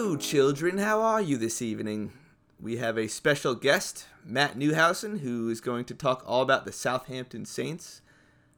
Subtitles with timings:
[0.00, 0.78] Hello, children.
[0.78, 2.12] How are you this evening?
[2.60, 6.70] We have a special guest, Matt Newhausen, who is going to talk all about the
[6.70, 8.00] Southampton Saints.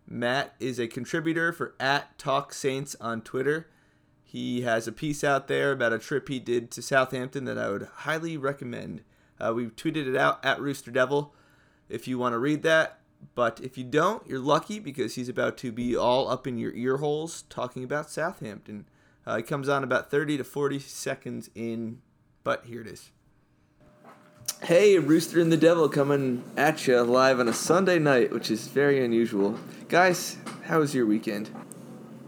[0.06, 3.68] Matt is a contributor for at Talk Saints on Twitter.
[4.22, 7.70] He has a piece out there about a trip he did to Southampton that I
[7.70, 9.02] would highly recommend.
[9.40, 11.34] Uh, we tweeted it out at Rooster Devil
[11.88, 13.00] if you want to read that.
[13.34, 16.74] But if you don't, you're lucky because he's about to be all up in your
[16.74, 18.84] ear holes talking about Southampton.
[19.30, 22.00] Uh, he comes on about 30 to 40 seconds in,
[22.42, 23.12] but here it is.
[24.60, 28.66] Hey, Rooster and the Devil coming at you live on a Sunday night, which is
[28.66, 29.56] very unusual.
[29.88, 31.48] Guys, how was your weekend?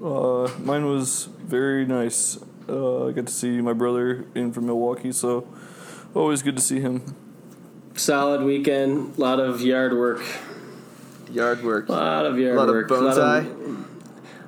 [0.01, 2.39] Uh, mine was very nice.
[2.69, 5.49] Uh, I got to see my brother in from Milwaukee, so
[6.15, 7.17] always good to see him.
[7.97, 9.19] Solid weekend.
[9.19, 10.23] A lot of yard work.
[11.33, 11.89] Yard work.
[11.89, 12.59] A lot of yard work.
[12.59, 12.91] A lot of work.
[12.91, 13.82] a lot bonsai.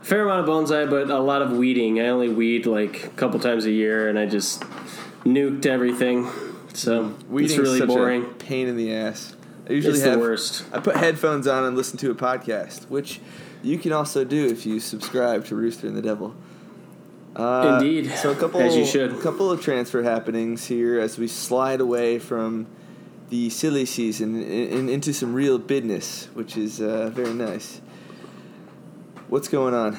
[0.05, 2.01] Fair amount of bonsai, but a lot of weeding.
[2.01, 4.63] I only weed like a couple times a year, and I just
[5.25, 6.29] nuked everything.
[6.75, 8.25] So Weeding it's really is such boring.
[8.25, 9.35] a pain in the ass.
[9.69, 10.65] I usually It's the worst.
[10.73, 13.21] I put headphones on and listen to a podcast, which
[13.63, 16.35] you can also do if you subscribe to Rooster and the Devil.
[17.35, 19.13] Uh, Indeed, So a couple, as you should.
[19.13, 22.67] A couple of transfer happenings here as we slide away from
[23.31, 27.81] the silly season and, and into some real business, which is uh, very nice.
[29.35, 29.99] What's going on?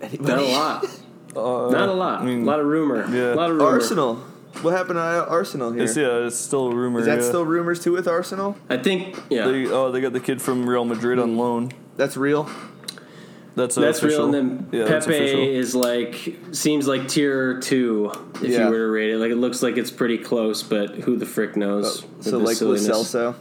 [0.00, 0.28] Anybody?
[0.28, 0.86] Not a lot.
[1.34, 2.20] Uh, Not a lot.
[2.20, 3.06] I mean, a lot of rumor.
[3.08, 3.32] yeah.
[3.32, 3.70] A lot of rumor.
[3.70, 4.16] Arsenal.
[4.60, 5.84] What happened to Arsenal here?
[5.84, 7.00] It's, yeah, it's still a rumor.
[7.00, 7.26] Is that yeah.
[7.26, 8.54] still rumors too with Arsenal?
[8.68, 9.18] I think.
[9.30, 9.46] Yeah.
[9.46, 11.72] They, oh, they got the kid from Real Madrid on loan.
[11.96, 12.50] That's real.
[13.54, 14.30] That's that's official.
[14.30, 14.34] real.
[14.34, 18.12] And then yeah, that's Pepe is like seems like tier two
[18.42, 18.64] if Yeah.
[18.66, 19.16] you were to rate it.
[19.16, 22.02] Like it looks like it's pretty close, but who the frick knows?
[22.02, 22.74] with So like Lo.
[22.74, 23.36] Celso.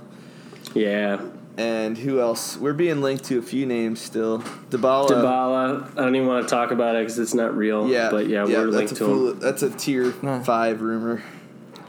[0.73, 1.19] Yeah.
[1.57, 2.55] And who else?
[2.57, 4.39] We're being linked to a few names still.
[4.69, 5.09] Dybala.
[5.09, 5.91] Dybala.
[5.91, 7.89] I don't even want to talk about it because it's not real.
[7.89, 9.39] Yeah, but yeah, we're linked to full, him.
[9.39, 10.41] That's a tier No.
[10.41, 11.21] five rumor.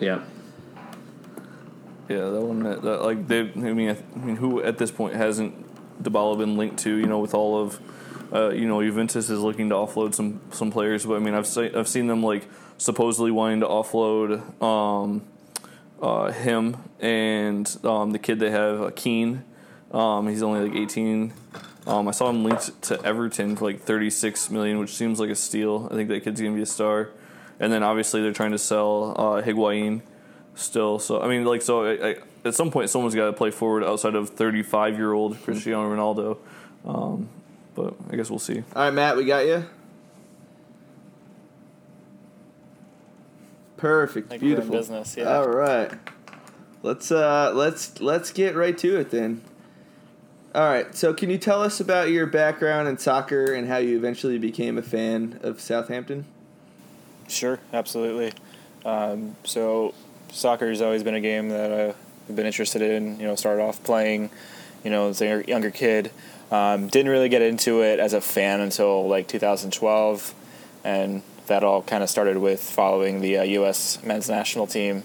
[0.01, 0.23] Yeah.
[2.09, 2.65] Yeah, that one.
[2.65, 3.41] That, that, like they.
[3.41, 5.55] I mean, I, I mean, who at this point hasn't
[6.03, 6.95] Dybala been linked to?
[6.95, 7.81] You know, with all of,
[8.33, 11.47] uh, you know, Juventus is looking to offload some some players, but I mean, I've
[11.47, 12.49] se- I've seen them like
[12.79, 15.23] supposedly wanting to offload um,
[16.03, 19.45] uh, him and um, the kid they have, uh, Kean.
[19.93, 21.33] Um, he's only like 18.
[21.87, 25.35] Um, I saw him linked to Everton for like 36 million, which seems like a
[25.35, 25.89] steal.
[25.91, 27.11] I think that kid's gonna be a star.
[27.61, 30.03] And then obviously they're trying to sell uh, Higuain
[30.55, 30.99] still.
[30.99, 33.85] So I mean, like, so I, I, at some point someone's got to play forward
[33.85, 36.39] outside of 35 year old Cristiano Ronaldo.
[36.85, 37.29] Um,
[37.75, 38.63] but I guess we'll see.
[38.75, 39.65] All right, Matt, we got you.
[43.77, 44.31] Perfect.
[44.31, 44.77] Like we're in Beautiful.
[44.77, 45.39] business, yeah.
[45.39, 45.91] All right.
[46.83, 49.43] Let's uh let's let's get right to it then.
[50.55, 50.95] All right.
[50.95, 54.77] So, can you tell us about your background in soccer and how you eventually became
[54.77, 56.27] a fan of Southampton?
[57.27, 58.33] Sure, absolutely.
[58.85, 59.95] Um, so,
[60.31, 61.97] soccer has always been a game that
[62.29, 63.19] I've been interested in.
[63.19, 64.29] You know, started off playing,
[64.85, 66.11] you know, as a younger kid.
[66.51, 70.35] Um, didn't really get into it as a fan until like 2012,
[70.85, 74.03] and that all kind of started with following the uh, U.S.
[74.03, 75.03] men's national team,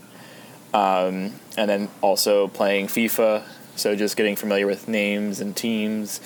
[0.73, 3.43] um, and then also playing FIFA.
[3.77, 6.19] So just getting familiar with names and teams.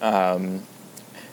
[0.00, 0.62] Um,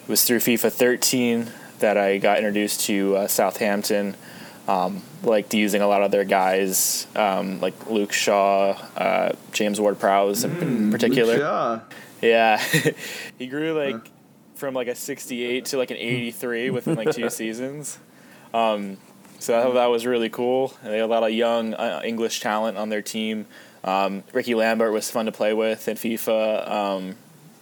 [0.02, 4.16] it was through FIFA 13 that I got introduced to uh, Southampton.
[4.68, 10.44] Um, liked using a lot of their guys, um, like Luke Shaw, uh, James Ward-Prowse
[10.44, 11.34] in particular.
[11.34, 11.80] Luke Shaw.
[12.22, 12.58] Yeah,
[13.38, 14.10] he grew like
[14.56, 18.00] from like a 68 to like an 83 within like two seasons.
[18.54, 18.98] Um,
[19.38, 20.74] so I thought that was really cool.
[20.82, 23.46] And they had a lot of young uh, English talent on their team.
[23.86, 26.70] Um, Rickie Lambert was fun to play with in FIFA.
[26.70, 27.16] Um,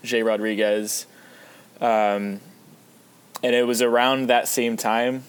[0.04, 1.06] Jay Rodriguez.
[1.82, 2.40] Um,
[3.42, 5.24] and it was around that same time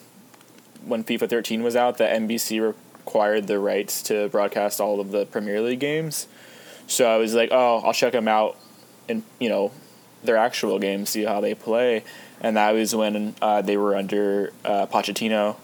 [0.85, 5.27] when FIFA 13 was out that NBC required the rights to broadcast all of the
[5.27, 6.27] Premier League games.
[6.87, 8.57] So I was like, oh, I'll check them out
[9.09, 9.73] and you know
[10.23, 12.05] their actual games, see how they play.
[12.41, 15.57] And that was when uh, they were under uh, Pochettino,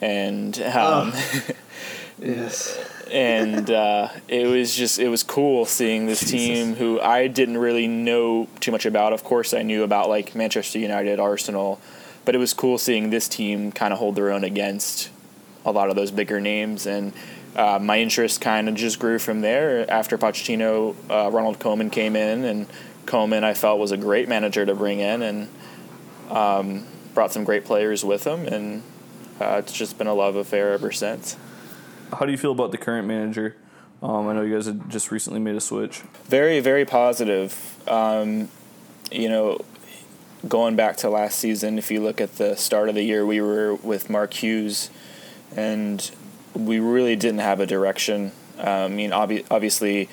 [0.00, 1.12] and um,
[2.18, 2.78] Yes.
[3.14, 7.86] And uh, it was just it was cool seeing this team who I didn't really
[7.86, 9.12] know too much about.
[9.12, 11.80] Of course, I knew about like Manchester United, Arsenal,
[12.24, 15.10] but it was cool seeing this team kind of hold their own against
[15.64, 17.12] a lot of those bigger names and.
[17.56, 19.88] Uh, my interest kind of just grew from there.
[19.88, 22.66] After Pochettino, uh, Ronald Koeman came in, and
[23.06, 25.48] Koeman I felt was a great manager to bring in, and
[26.30, 26.84] um,
[27.14, 28.82] brought some great players with him, and
[29.40, 31.36] uh, it's just been a love affair ever since.
[32.12, 33.56] How do you feel about the current manager?
[34.02, 36.00] Um, I know you guys had just recently made a switch.
[36.24, 37.76] Very, very positive.
[37.88, 38.48] Um,
[39.10, 39.60] you know,
[40.46, 43.40] going back to last season, if you look at the start of the year, we
[43.40, 44.90] were with Mark Hughes,
[45.56, 46.10] and
[46.54, 48.32] we really didn't have a direction.
[48.58, 50.08] Um, I mean, obvi- obviously,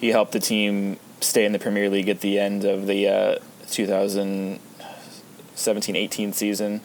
[0.00, 3.38] he helped the team stay in the Premier League at the end of the uh,
[3.66, 6.80] 2017-18 season.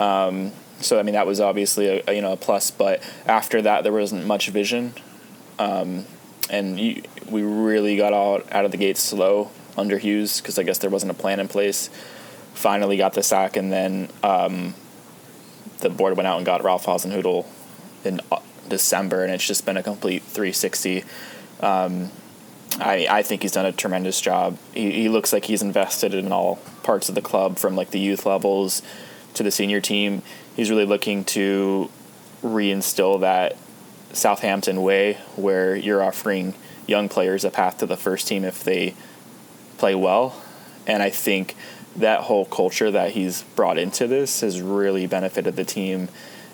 [0.00, 2.70] Um, so I mean, that was obviously a, a, you know a plus.
[2.70, 4.94] But after that, there wasn't much vision,
[5.58, 6.04] um,
[6.50, 10.62] and you, we really got out out of the gate slow under Hughes because I
[10.62, 11.90] guess there wasn't a plan in place.
[12.54, 14.74] Finally, got the sack, and then um,
[15.78, 17.46] the board went out and got Ralph Hasenhüttl
[18.04, 21.04] in uh, December, and it's just been a complete 360.
[21.60, 22.10] Um,
[22.80, 24.58] I, I think he's done a tremendous job.
[24.74, 27.98] He, he looks like he's invested in all parts of the club, from like the
[27.98, 28.82] youth levels
[29.34, 30.22] to the senior team.
[30.58, 31.88] He's really looking to
[32.42, 33.56] reinstill that
[34.12, 38.96] Southampton way, where you're offering young players a path to the first team if they
[39.76, 40.34] play well.
[40.84, 41.54] And I think
[41.94, 46.08] that whole culture that he's brought into this has really benefited the team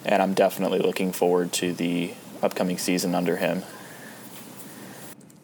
[0.04, 2.12] and I'm definitely looking forward to the
[2.42, 3.62] upcoming season under him.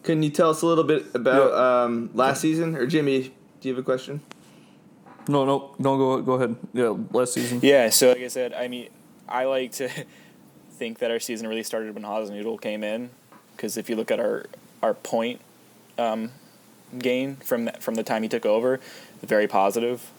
[0.03, 2.77] Can you tell us a little bit about um, last season?
[2.77, 3.33] Or Jimmy,
[3.63, 4.21] do you have a question?
[5.31, 5.97] No, no, no.
[5.97, 6.57] Go, go ahead.
[6.73, 7.61] Yeah, last season.
[7.63, 7.91] Yeah.
[7.91, 8.89] So like I said, I mean,
[9.29, 9.89] I like to
[10.73, 13.11] think that our season really started when Hasenhüttl came in,
[13.57, 14.47] because if you look at our
[14.83, 15.41] our point
[15.99, 16.33] um,
[16.99, 18.81] gain from that, from the time he took over,
[19.23, 20.11] very positive.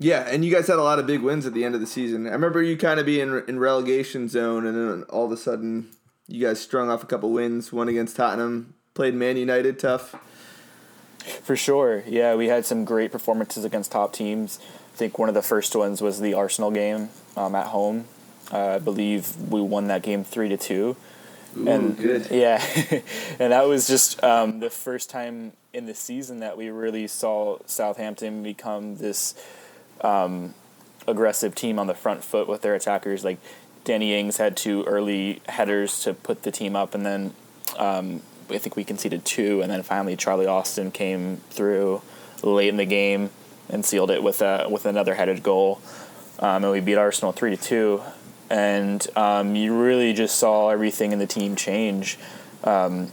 [0.00, 1.86] Yeah, and you guys had a lot of big wins at the end of the
[1.86, 2.26] season.
[2.26, 5.90] I remember you kind of being in relegation zone, and then all of a sudden,
[6.26, 7.70] you guys strung off a couple wins.
[7.70, 10.16] One against Tottenham, played Man United tough.
[11.20, 14.58] For sure, yeah, we had some great performances against top teams.
[14.94, 18.06] I think one of the first ones was the Arsenal game um, at home.
[18.52, 20.96] Uh, I believe we won that game three to two.
[21.56, 22.28] Ooh, and good.
[22.30, 22.62] yeah,
[23.38, 27.58] and that was just um, the first time in the season that we really saw
[27.66, 29.34] Southampton become this
[30.00, 30.54] um,
[31.06, 33.24] aggressive team on the front foot with their attackers.
[33.24, 33.38] Like
[33.84, 37.34] Danny Ings had two early headers to put the team up, and then
[37.78, 38.22] um,
[38.52, 42.02] I think we conceded two, and then finally Charlie Austin came through
[42.42, 43.30] late in the game
[43.68, 45.80] and sealed it with a with another headed goal,
[46.38, 48.02] um, and we beat Arsenal three to two.
[48.48, 52.18] And um, you really just saw everything in the team change
[52.64, 53.12] um,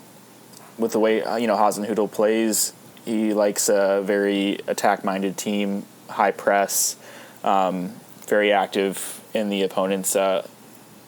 [0.79, 2.73] with the way you know Hasenhüttl plays.
[3.05, 6.97] He likes a very attack minded team high press,
[7.43, 7.93] um,
[8.27, 10.47] very active in the opponent's uh,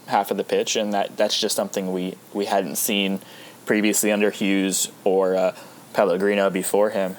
[0.07, 3.21] half of the pitch, and that that's just something we we hadn't seen
[3.69, 5.55] previously under Hughes or uh,
[5.93, 7.15] Pellegrino before him.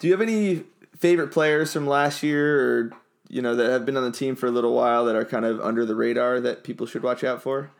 [0.00, 0.64] Do you have any
[0.98, 2.92] favorite players from last year, or
[3.28, 5.44] you know that have been on the team for a little while that are kind
[5.44, 7.70] of under the radar that people should watch out for?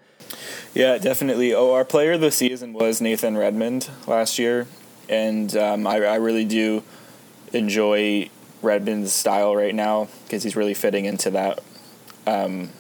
[0.75, 1.53] Yeah, definitely.
[1.53, 4.69] Oh, our player of the season was Nathan Redmond last year,
[5.09, 6.85] and um, I, I really do
[7.53, 8.31] enjoy
[8.63, 11.59] Redmond's style right now because he's really fitting into that
[12.29, 12.71] um,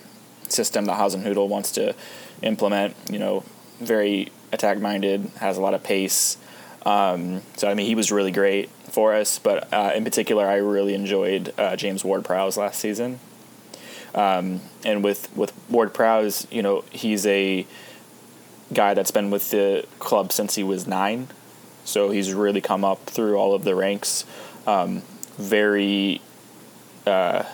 [0.46, 1.96] system that Hasenhüttl wants to
[2.40, 2.94] implement.
[3.10, 3.42] You know,
[3.80, 6.36] very attack minded, has a lot of pace.
[6.84, 9.38] Um, so I mean, he was really great for us.
[9.38, 13.20] But uh, in particular, I really enjoyed uh, James Ward-Prowse last season.
[14.14, 17.66] Um, and with with Ward-Prowse, you know, he's a
[18.72, 21.28] guy that's been with the club since he was nine.
[21.84, 24.24] So he's really come up through all of the ranks.
[24.66, 25.02] Um,
[25.38, 26.20] very
[27.06, 27.44] uh,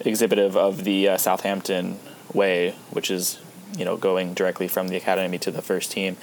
[0.00, 1.98] exhibitive of the uh, Southampton
[2.34, 3.38] way, which is
[3.76, 6.16] you know going directly from the academy to the first team.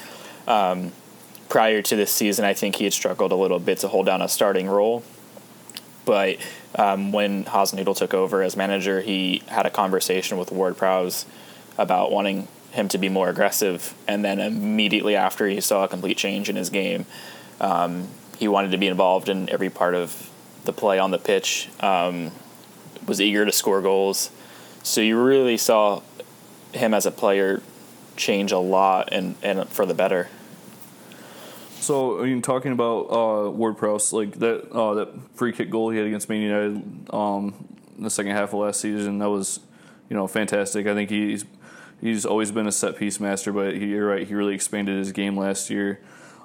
[0.48, 0.92] Um,
[1.50, 4.22] prior to this season, I think he had struggled a little bit to hold down
[4.22, 5.04] a starting role.
[6.06, 6.38] But
[6.76, 11.26] um, when Hasenhüttl took over as manager, he had a conversation with Ward Prowse
[11.78, 13.94] about wanting him to be more aggressive.
[14.08, 17.06] And then immediately after, he saw a complete change in his game.
[17.62, 18.08] Um,
[18.38, 20.30] he wanted to be involved in every part of
[20.66, 22.32] the play on the pitch, um,
[23.06, 24.32] was eager to score goals.
[24.82, 26.02] So you really saw
[26.74, 27.62] him as a player
[28.16, 30.30] change a lot and, and for the better.
[31.80, 35.90] So, I mean, talking about uh, Ward Prowse, like that uh, that free kick goal
[35.90, 37.54] he had against Man United um,
[37.98, 39.60] in the second half of last season, that was,
[40.10, 40.88] you know, fantastic.
[40.88, 41.44] I think he's
[42.00, 45.12] he's always been a set piece master, but he, you're right, he really expanded his
[45.12, 46.00] game last year.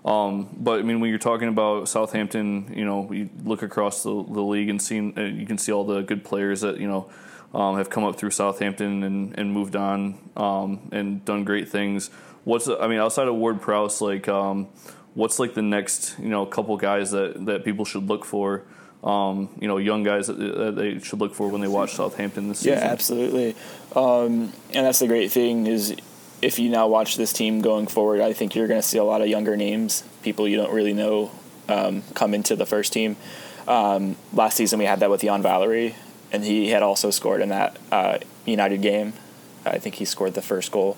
[0.04, 4.11] Um, but I mean, when you're talking about Southampton, you know, you look across the,
[4.11, 7.11] the league and see uh, you can see all the good players that you know
[7.55, 12.11] um, have come up through Southampton and, and moved on um, and done great things.
[12.45, 14.69] What's I mean, outside of Ward Prowse, like um,
[15.14, 18.64] what's like the next you know couple guys that, that people should look for?
[19.02, 22.49] Um, you know, young guys that, that they should look for when they watch Southampton
[22.49, 22.78] this season.
[22.78, 23.55] Yeah, absolutely.
[23.95, 25.95] Um, and that's the great thing is
[26.43, 29.05] if you now watch this team going forward, I think you're going to see a
[29.05, 31.31] lot of younger names, people you don't really know,
[31.69, 33.17] um, come into the first team.
[33.69, 35.95] Um, last season we had that with Yan Valery,
[36.32, 39.12] and he had also scored in that uh, United game.
[39.64, 40.97] I think he scored the first goal.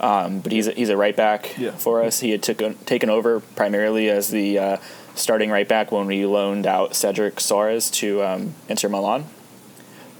[0.00, 1.72] Um, but he's a, he's a right back Yeah.
[1.72, 2.20] for us.
[2.20, 4.76] He had took, taken over primarily as the uh,
[5.14, 9.26] starting right back when we loaned out Cedric Soares to um, Inter Milan.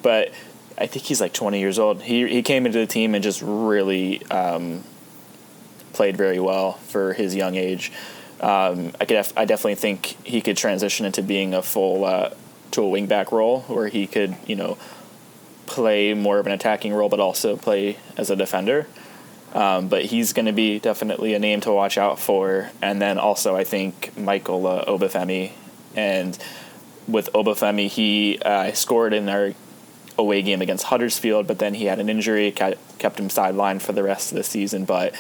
[0.03, 0.33] But
[0.79, 2.03] I think he's like 20 years old.
[2.03, 4.85] He he came into the team and just really um,
[5.93, 7.91] played very well for his young age.
[8.41, 12.31] Um, I could def- I definitely think he could transition into being a full uh,
[12.73, 14.79] to a wingback role where he could you know
[15.67, 18.87] play more of an attacking role but also play as a defender.
[19.53, 22.71] Um, but he's going to be definitely a name to watch out for.
[22.81, 25.53] And then also, I think Michael uh, Obafemi.
[25.97, 26.39] And
[27.09, 29.53] with Obafemi, he uh, scored in our
[30.17, 34.03] away game against Huddersfield, but then he had an injury, kept him sidelined for the
[34.03, 34.85] rest of the season.
[34.85, 35.15] But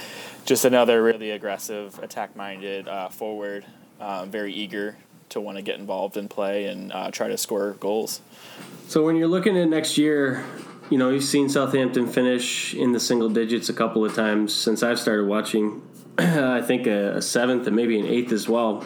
[0.45, 3.65] just another really aggressive, attack minded uh, forward,
[4.01, 4.97] um, very eager
[5.31, 8.21] to want to get involved and play and uh, try to score goals.
[8.89, 10.45] So when you're looking at next year,
[10.91, 14.83] you know you've seen Southampton finish in the single digits a couple of times since
[14.83, 15.83] I've started watching.
[16.19, 18.85] I think a, a seventh and maybe an eighth as well.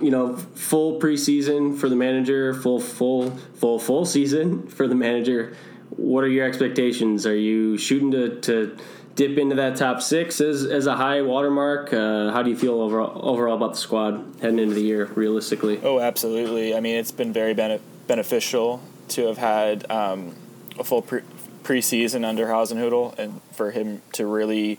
[0.00, 5.56] You know, full preseason for the manager, full full full full season for the manager.
[5.90, 7.26] What are your expectations?
[7.26, 8.76] Are you shooting to, to
[9.16, 11.92] dip into that top six as, as a high watermark?
[11.92, 15.80] Uh, how do you feel overall overall about the squad heading into the year, realistically?
[15.82, 16.76] Oh, absolutely.
[16.76, 20.36] I mean, it's been very bene- beneficial to have had um,
[20.78, 21.22] a full pre-
[21.64, 24.78] preseason under Hasenhüttl and for him to really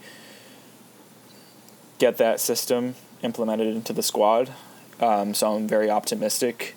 [1.98, 4.54] get that system implemented into the squad.
[5.00, 6.76] Um, so I'm very optimistic.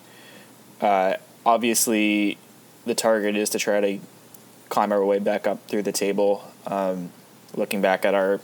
[0.81, 1.15] Uh,
[1.45, 2.37] obviously,
[2.85, 3.99] the target is to try to
[4.69, 6.43] climb our way back up through the table.
[6.65, 7.11] Um,
[7.55, 8.39] looking back at our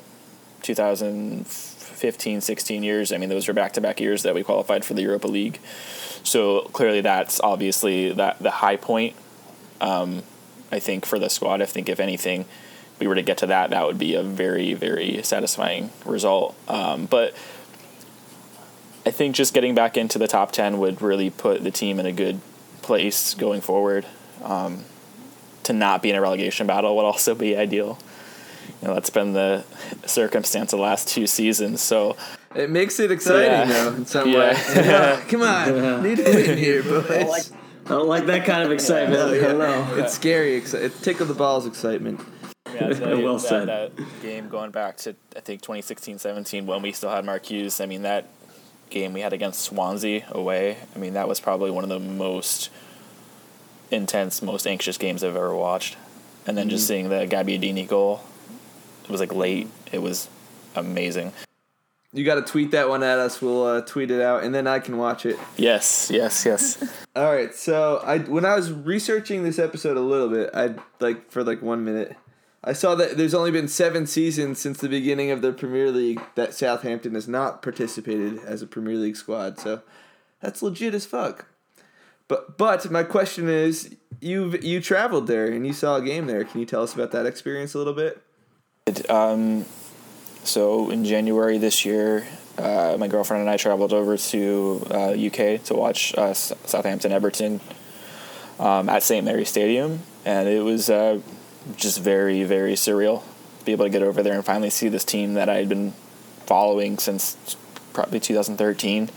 [0.62, 4.94] 2015 16 years, I mean, those were back to back years that we qualified for
[4.94, 5.60] the Europa League.
[6.24, 9.16] So clearly, that's obviously that the high point.
[9.80, 10.24] Um,
[10.72, 12.46] I think for the squad, I think if anything,
[13.00, 16.56] we were to get to that, that would be a very very satisfying result.
[16.68, 17.34] Um, but
[19.06, 22.06] I think just getting back into the top ten would really put the team in
[22.06, 22.42] a good
[22.82, 24.06] place going forward.
[24.44, 24.84] Um,
[25.68, 28.00] to not be in a relegation battle would also be ideal.
[28.82, 29.64] You know, that's been the
[30.06, 31.82] circumstance of the last two seasons.
[31.82, 32.16] So
[32.56, 33.66] It makes it exciting Yeah.
[33.66, 34.40] though in some Yeah.
[35.18, 35.22] way.
[35.30, 37.52] Come on, need to win here, boys.
[37.86, 39.20] I don't like that kind of excitement.
[39.22, 39.96] I don't know.
[39.96, 40.60] It's scary.
[40.60, 42.20] Exci- It's tickle the balls excitement.
[42.74, 43.68] Yeah, I Well that, said.
[43.70, 47.80] That game going back to I think 2016-17 when we still had Mark Hughes.
[47.80, 48.26] I mean that
[48.90, 50.78] game we had against Swansea away.
[50.96, 52.70] I mean that was probably one of the most
[53.92, 55.96] intense, most anxious games I've ever watched.
[56.46, 57.10] And then just mm-hmm.
[57.10, 58.22] seeing the Gabbiadini goal,
[59.08, 59.70] it was like late.
[59.92, 60.28] It was
[60.76, 61.34] amazing.
[62.14, 63.42] You got to tweet that one at us.
[63.42, 65.38] We'll uh, tweet it out, and then I can watch it.
[65.58, 67.06] Yes, yes, yes.
[67.16, 67.54] All right.
[67.54, 71.62] So I when I was researching this episode a little bit, I like for like
[71.62, 72.16] one minute,
[72.64, 76.22] I saw that there's only been seven seasons since the beginning of the Premier League
[76.36, 79.60] that Southampton has not participated as a Premier League squad.
[79.60, 79.82] So
[80.42, 81.46] that's legit as fuck.
[82.28, 86.44] But but my question is, you've you traveled there and you saw a game there.
[86.44, 88.22] Can you tell us about that experience a little bit?
[89.10, 89.65] Um,
[90.44, 92.25] so in January this year,
[92.58, 97.60] uh, my girlfriend and I traveled over to uh, UK to watch uh, Southampton Everton
[98.60, 101.20] um, at St Mary's Stadium, and it was uh,
[101.75, 103.24] just very very surreal.
[103.60, 105.67] To be able to get over there and finally see this team that I had
[105.67, 105.91] been
[106.46, 107.58] following since
[107.94, 109.10] probably 2013.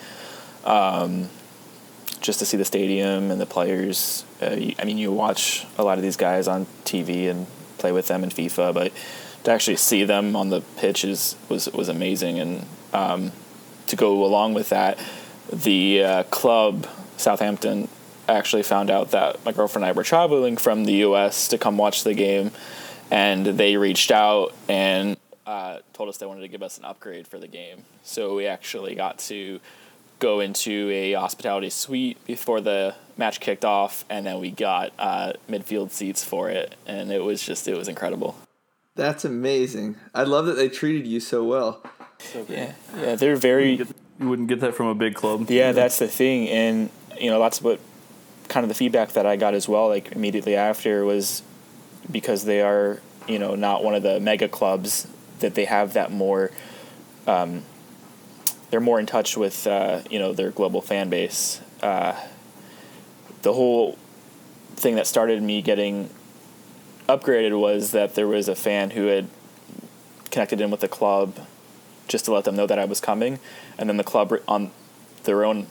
[0.64, 1.28] Um,
[2.20, 4.24] just to see the stadium and the players.
[4.42, 7.46] Uh, I mean, you watch a lot of these guys on TV and
[7.78, 8.92] play with them in FIFA, but
[9.44, 12.38] to actually see them on the pitch is, was was amazing.
[12.38, 13.32] And um,
[13.86, 14.98] to go along with that,
[15.52, 17.88] the uh, club Southampton
[18.28, 21.48] actually found out that my girlfriend and I were traveling from the U.S.
[21.48, 22.50] to come watch the game,
[23.10, 25.16] and they reached out and
[25.46, 27.82] uh, told us they wanted to give us an upgrade for the game.
[28.04, 29.60] So we actually got to
[30.20, 35.32] go into a hospitality suite before the match kicked off, and then we got uh,
[35.48, 38.36] midfield seats for it, and it was just it was incredible.
[38.94, 39.96] That's amazing.
[40.14, 41.82] I love that they treated you so well.
[42.48, 43.76] Yeah, yeah, they're very
[44.20, 45.50] you wouldn't get that from a big club.
[45.50, 47.80] Yeah, that's the thing, and you know that's what
[48.48, 49.88] kind of the feedback that I got as well.
[49.88, 51.42] Like immediately after was
[52.10, 55.06] because they are you know not one of the mega clubs
[55.38, 56.50] that they have that more.
[57.26, 57.62] Um,
[58.70, 61.60] they're more in touch with uh, you know their global fan base.
[61.82, 62.14] Uh,
[63.42, 63.96] the whole
[64.76, 66.10] thing that started me getting
[67.16, 69.28] upgraded was that there was a fan who had
[70.30, 71.34] connected in with the club
[72.08, 73.38] just to let them know that I was coming,
[73.78, 74.70] and then the club re- on
[75.24, 75.66] their own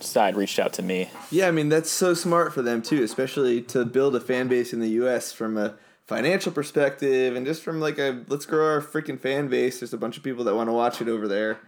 [0.00, 1.10] side reached out to me.
[1.30, 4.72] Yeah, I mean that's so smart for them too, especially to build a fan base
[4.72, 5.32] in the U.S.
[5.32, 5.74] from a
[6.06, 9.80] financial perspective and just from like a let's grow our freaking fan base.
[9.80, 11.58] There's a bunch of people that want to watch it over there.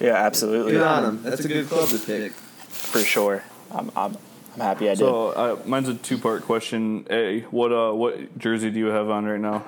[0.00, 1.22] Yeah, absolutely, Good on them.
[1.22, 2.32] That's a good club to pick.
[2.32, 3.44] for sure.
[3.70, 4.16] I'm I'm,
[4.54, 4.98] I'm happy I did.
[4.98, 7.06] So uh, mine's a two part question.
[7.10, 9.64] A, what uh, what jersey do you have on right now?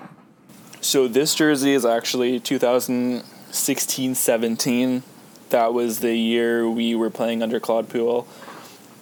[0.80, 5.02] So this jersey is actually 2016-17.
[5.50, 8.28] That was the year we were playing under Claude Puel.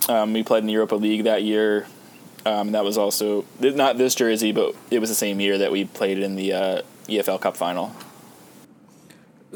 [0.09, 1.87] Um, we played in the Europa League that year.
[2.47, 5.85] Um, that was also not this jersey, but it was the same year that we
[5.85, 7.95] played in the uh, EFL Cup final.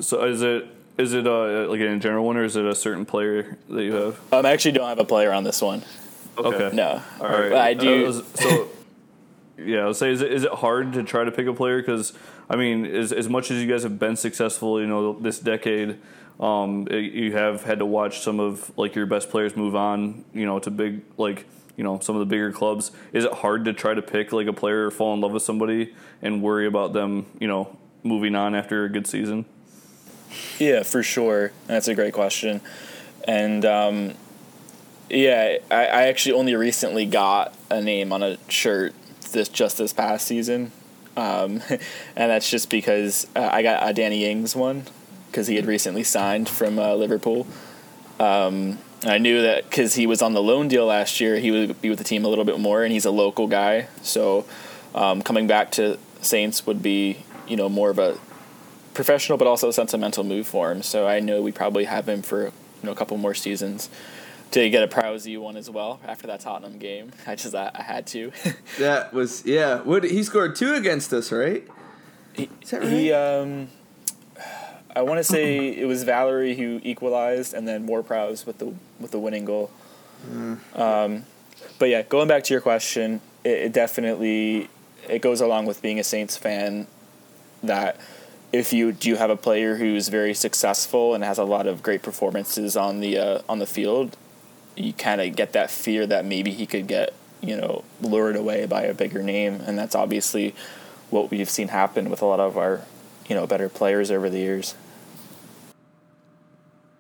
[0.01, 0.67] So is it
[0.99, 3.95] is it uh, like in general one or is it a certain player that you
[3.95, 4.21] have?
[4.33, 5.85] Um, I actually don't have a player on this one.
[6.39, 6.71] Okay.
[6.75, 7.51] No, All right.
[7.51, 8.07] But I do.
[8.07, 8.69] Uh, so,
[9.59, 11.81] yeah, I'll say, is it, is it hard to try to pick a player?
[11.81, 12.13] Because,
[12.49, 15.99] I mean, as, as much as you guys have been successful, you know, this decade,
[16.39, 20.25] um, it- you have had to watch some of, like, your best players move on,
[20.33, 21.45] you know, to big, like,
[21.77, 22.93] you know, some of the bigger clubs.
[23.13, 25.43] Is it hard to try to pick, like, a player or fall in love with
[25.43, 29.45] somebody and worry about them, you know, moving on after a good season?
[30.59, 31.53] Yeah, for sure.
[31.67, 32.61] That's a great question.
[33.27, 34.15] And um,
[35.11, 38.95] yeah, I, I actually only recently got a name on a shirt
[39.33, 40.73] this just this past season,
[41.17, 41.63] um,
[42.17, 44.85] and that's just because uh, I got a Danny Ings one
[45.31, 47.47] because he had recently signed from uh, Liverpool.
[48.19, 51.81] Um, I knew that because he was on the loan deal last year, he would
[51.81, 53.89] be with the team a little bit more, and he's a local guy.
[54.03, 54.45] So
[54.95, 58.19] um, coming back to Saints would be you know more of a
[58.95, 60.83] professional but also sentimental move for him.
[60.83, 63.89] So I know we probably have him for you know a couple more seasons
[64.53, 67.13] to get a Prowsey one as well after that Tottenham game.
[67.27, 68.33] I just I, I had to.
[68.79, 69.81] That was yeah.
[69.81, 71.67] What he scored two against us, right?
[72.35, 73.69] he, Is that he um
[74.95, 78.75] I want to say it was Valery who equalized and then Ward Prowse with the
[78.99, 79.71] with the winning goal.
[80.75, 81.25] Um,
[81.79, 84.69] but yeah, going back to your question, it, it definitely
[85.09, 86.87] it goes along with being a Saints fan
[87.63, 88.01] that
[88.53, 92.03] if you do have a player who's very successful and has a lot of great
[92.03, 94.17] performances on the uh, on the field,
[94.81, 98.67] you kind of get that fear that maybe he could get you know lured away
[98.67, 100.55] by a bigger name, and that's obviously
[101.11, 102.83] what we've seen happen with a lot of our
[103.29, 104.75] you know better players over the years.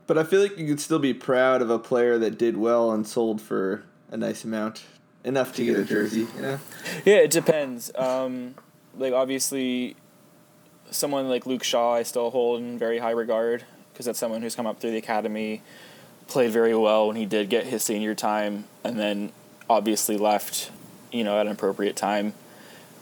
[0.06, 2.92] But I feel like you could still be proud of a player that did well
[2.92, 4.82] and sold for a nice amount,
[5.22, 6.26] enough to get a jersey.
[6.34, 6.60] You know?
[7.04, 7.92] Yeah, it depends.
[7.94, 8.54] Um,
[8.96, 9.96] like obviously,
[10.90, 14.54] someone like Luke Shaw, I still hold in very high regard because that's someone who's
[14.54, 15.60] come up through the academy,
[16.28, 19.32] played very well when he did get his senior time, and then
[19.68, 20.70] obviously left,
[21.10, 22.34] you know, at an appropriate time.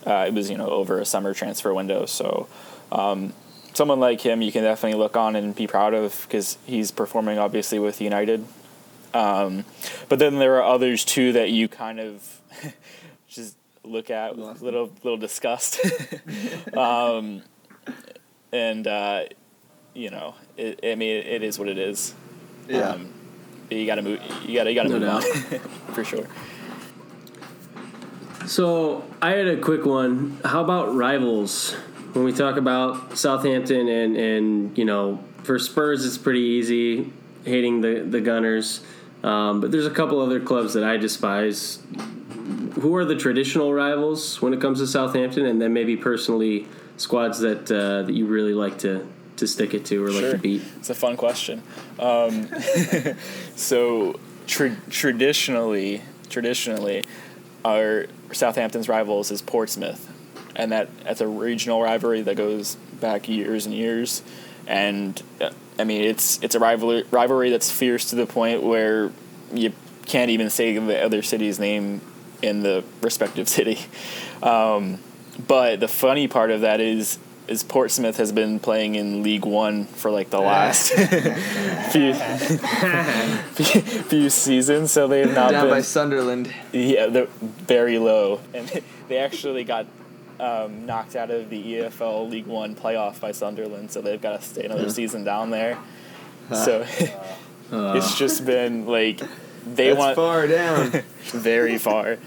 [0.06, 2.48] Uh, it was you know over a summer transfer window, so.
[2.90, 3.32] Um,
[3.76, 7.38] Someone like him, you can definitely look on and be proud of because he's performing
[7.38, 8.46] obviously with United.
[9.12, 9.66] Um,
[10.08, 12.40] but then there are others too that you kind of
[13.28, 15.80] just look at with a little little disgust.
[16.76, 17.42] um,
[18.50, 19.24] and uh,
[19.92, 22.14] you know, it, I mean, it, it is what it is.
[22.68, 22.92] Yeah.
[22.92, 23.12] Um,
[23.70, 24.20] you gotta move.
[24.44, 24.70] You gotta.
[24.70, 25.24] You gotta No move doubt.
[25.24, 25.58] on
[25.94, 26.26] for sure.
[28.46, 30.38] So I had a quick one.
[30.44, 31.72] How about rivals?
[32.12, 37.12] When we talk about Southampton and and you know for Spurs, it's pretty easy
[37.44, 38.82] hating the the Gunners.
[39.22, 41.80] Um, but there's a couple other clubs that I despise.
[42.80, 47.40] Who are the traditional rivals when it comes to Southampton, and then maybe personally squads
[47.40, 50.32] that uh, that you really like to to stick it to or like Sure.
[50.32, 50.62] to beat?
[50.78, 51.62] It's a fun question.
[51.98, 52.48] Um,
[53.56, 57.04] so tra- traditionally, traditionally,
[57.64, 60.12] our Southampton's rivals is Portsmouth,
[60.54, 64.22] and that that's a regional rivalry that goes back years and years.
[64.66, 69.10] And uh, I mean, it's it's a rivalry rivalry that's fierce to the point where
[69.52, 69.72] you
[70.06, 72.00] can't even say the other city's name
[72.42, 73.78] in the respective city.
[74.42, 74.98] Um,
[75.46, 77.18] but the funny part of that is
[77.48, 80.92] is Portsmouth has been playing in League One for like the last
[81.92, 82.12] few,
[83.62, 86.52] few seasons, so they've not been Down by Sunderland.
[86.72, 88.68] yeah they're very low, and
[89.08, 89.86] they actually got
[90.40, 94.46] um, knocked out of the EFL League One playoff by Sunderland, so they've got to
[94.46, 95.78] stay another season down there.
[96.52, 96.86] So
[97.72, 99.20] it's just been like
[99.64, 100.90] they That's want far down.
[101.24, 102.18] very far.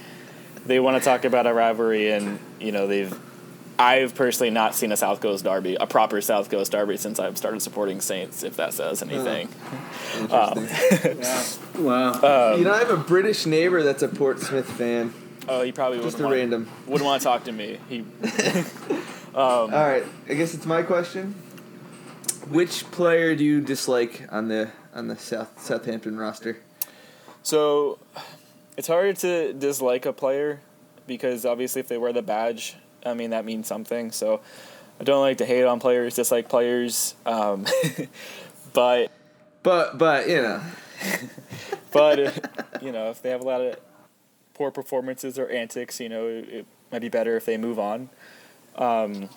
[0.66, 3.18] They want to talk about a rivalry, and you know they've.
[3.80, 7.38] I've personally not seen a South Coast derby, a proper South Coast derby, since I've
[7.38, 8.44] started supporting Saints.
[8.44, 9.08] If that says oh.
[9.08, 9.48] anything.
[10.20, 11.24] Interesting.
[11.78, 12.52] Um, wow.
[12.52, 15.14] Um, you know, I have a British neighbor that's a Portsmouth fan.
[15.48, 16.70] Oh, he probably Just wouldn't a want, random.
[16.88, 17.80] wouldn't want to talk to me.
[17.88, 18.06] He um,
[19.34, 21.34] All right, I guess it's my question.
[22.50, 26.60] Which player do you dislike on the on the South Southampton roster?
[27.44, 27.98] So
[28.78, 30.60] it's hard to dislike a player
[31.08, 34.12] because obviously if they wear the badge, I mean that means something.
[34.12, 34.42] So
[35.00, 37.16] I don't like to hate on players, dislike players.
[37.26, 37.66] Um,
[38.74, 39.12] but
[39.64, 40.62] But but you know,
[41.92, 42.32] but uh,
[42.82, 43.78] you know if they have a lot of
[44.54, 48.10] poor performances or antics, you know it, it might be better if they move on.
[48.76, 49.30] Um,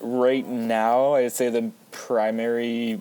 [0.00, 3.00] right now, I'd say the primary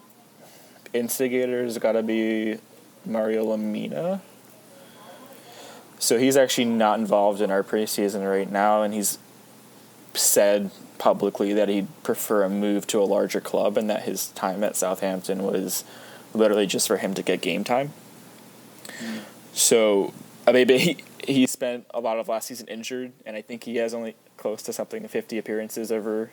[0.94, 2.58] instigator has got to be
[3.06, 4.22] Mario Lemina.
[6.00, 9.18] So he's actually not involved in our preseason right now, and he's
[10.14, 14.64] said publicly that he'd prefer a move to a larger club and that his time
[14.64, 15.84] at Southampton was
[16.34, 17.94] literally just for him to get game time.
[19.54, 20.14] So,
[20.48, 23.78] I mean, he, he spent a lot of last season injured, and I think he
[23.78, 26.32] has only close to something to 50 appearances over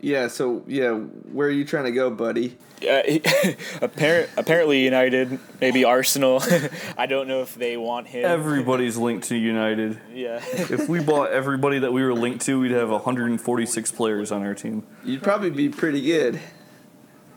[0.00, 0.28] yeah.
[0.28, 2.56] So yeah, where are you trying to go, buddy?
[2.82, 3.02] Uh,
[3.82, 6.42] apparent, apparently United, maybe Arsenal.
[6.98, 8.24] I don't know if they want him.
[8.24, 10.00] Everybody's linked to United.
[10.12, 10.42] yeah.
[10.52, 14.54] If we bought everybody that we were linked to, we'd have 146 players on our
[14.54, 14.86] team.
[15.04, 16.40] You'd probably be pretty good.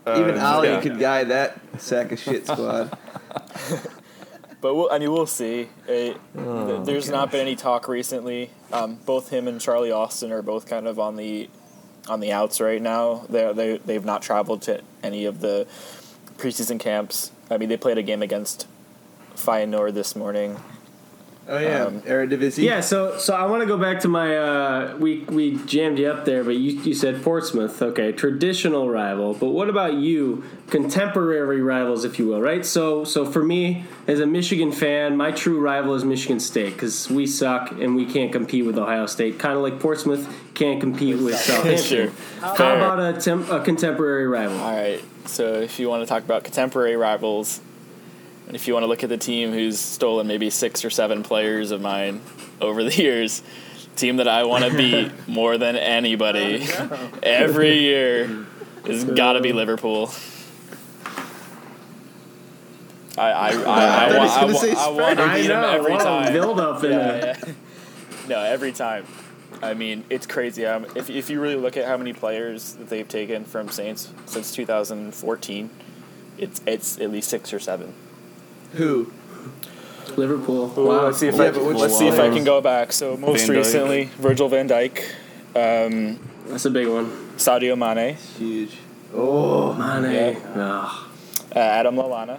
[0.06, 0.80] Even Ali yeah.
[0.80, 2.96] could guide that sack of shit squad.
[4.60, 5.68] But we'll, I mean, we'll see.
[5.84, 8.50] Uh, th- Oh, there's not been any talk recently.
[8.72, 11.50] Um, both him and Charlie Austin are both kind of on the
[12.08, 13.24] on the outs right now.
[13.28, 15.66] They they they've not traveled to any of the
[16.36, 17.30] preseason camps.
[17.50, 18.66] I mean, they played a game against
[19.36, 20.58] Feyenoord this morning.
[21.46, 22.62] Oh yeah, Um, Eredivisie.
[22.64, 26.08] Yeah, so so I want to go back to my uh, we we jammed you
[26.08, 29.34] up there, but you you said Portsmouth, okay, traditional rival.
[29.34, 32.64] But what about you, contemporary rivals, if you will, right?
[32.64, 37.10] So so for me as a Michigan fan, my true rival is Michigan State because
[37.10, 39.38] we suck and we can't compete with Ohio State.
[39.38, 41.78] Kind of like Portsmouth can't compete with Southampton.
[41.84, 42.10] Sure.
[42.40, 42.76] How Fair.
[42.76, 44.58] about a, tem- a contemporary rival?
[44.60, 45.04] All right.
[45.26, 47.60] So if you want to talk about contemporary rivals,
[48.46, 51.22] and if you want to look at the team who's stolen maybe six or seven
[51.22, 52.20] players of mine
[52.60, 53.42] over the years,
[53.96, 56.66] team that I want to beat more than anybody
[57.22, 58.46] every year
[58.86, 60.10] has got to be Liverpool.
[63.16, 65.64] I I, I, I, thought he want, I, wa- say I want to beat them
[65.64, 66.32] every what time.
[66.32, 67.36] build up in Yeah, there.
[67.46, 67.52] yeah.
[68.28, 69.06] No, every time.
[69.62, 70.66] I mean, it's crazy.
[70.66, 74.12] Um, if, if you really look at how many players that they've taken from Saints
[74.26, 75.70] since 2014,
[76.38, 77.94] it's it's at least six or seven.
[78.76, 79.12] Who?
[80.16, 80.72] Liverpool.
[80.78, 81.04] Ooh, Wow.
[81.06, 82.92] Let's see if Yeah, I but let's see if I can go back.
[82.92, 84.98] So most Van recently, Virgil Van Dijk,
[85.56, 87.10] um, That's a big one.
[87.36, 88.76] Sadio Mane, Huge.
[89.14, 90.12] Oh, Mane.
[90.12, 90.38] Yeah.
[90.56, 91.08] Ah.
[91.54, 92.38] uh, Adam Lallana,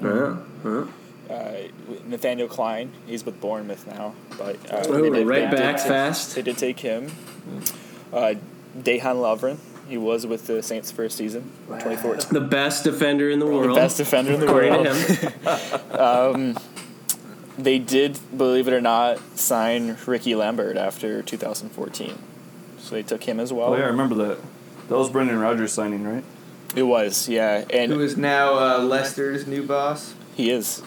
[0.00, 0.36] Huh?
[0.62, 0.84] Huh?
[1.30, 1.52] uh,
[2.06, 2.90] Nathaniel Clyne.
[3.06, 6.34] He's with Bournemouth now, but uh, Ooh, they did- right they did back take- fast.
[6.36, 7.10] They did take him.
[8.12, 8.34] Uh,
[8.78, 9.56] Dejan Lovren.
[9.88, 12.32] He was with the Saints first season, 2014.
[12.32, 13.70] The best defender in the world.
[13.70, 14.86] The best defender in the According world.
[14.86, 16.58] to him.
[17.58, 22.18] They did, believe it or not, sign Rickie Lambert after 2014.
[22.78, 23.72] So they took him as well.
[23.72, 24.38] Oh yeah, I remember that.
[24.88, 26.22] That was Brendan Rodgers signing, right?
[26.74, 30.14] It was, yeah, and who is now uh, Leicester's new boss?
[30.34, 30.82] he is.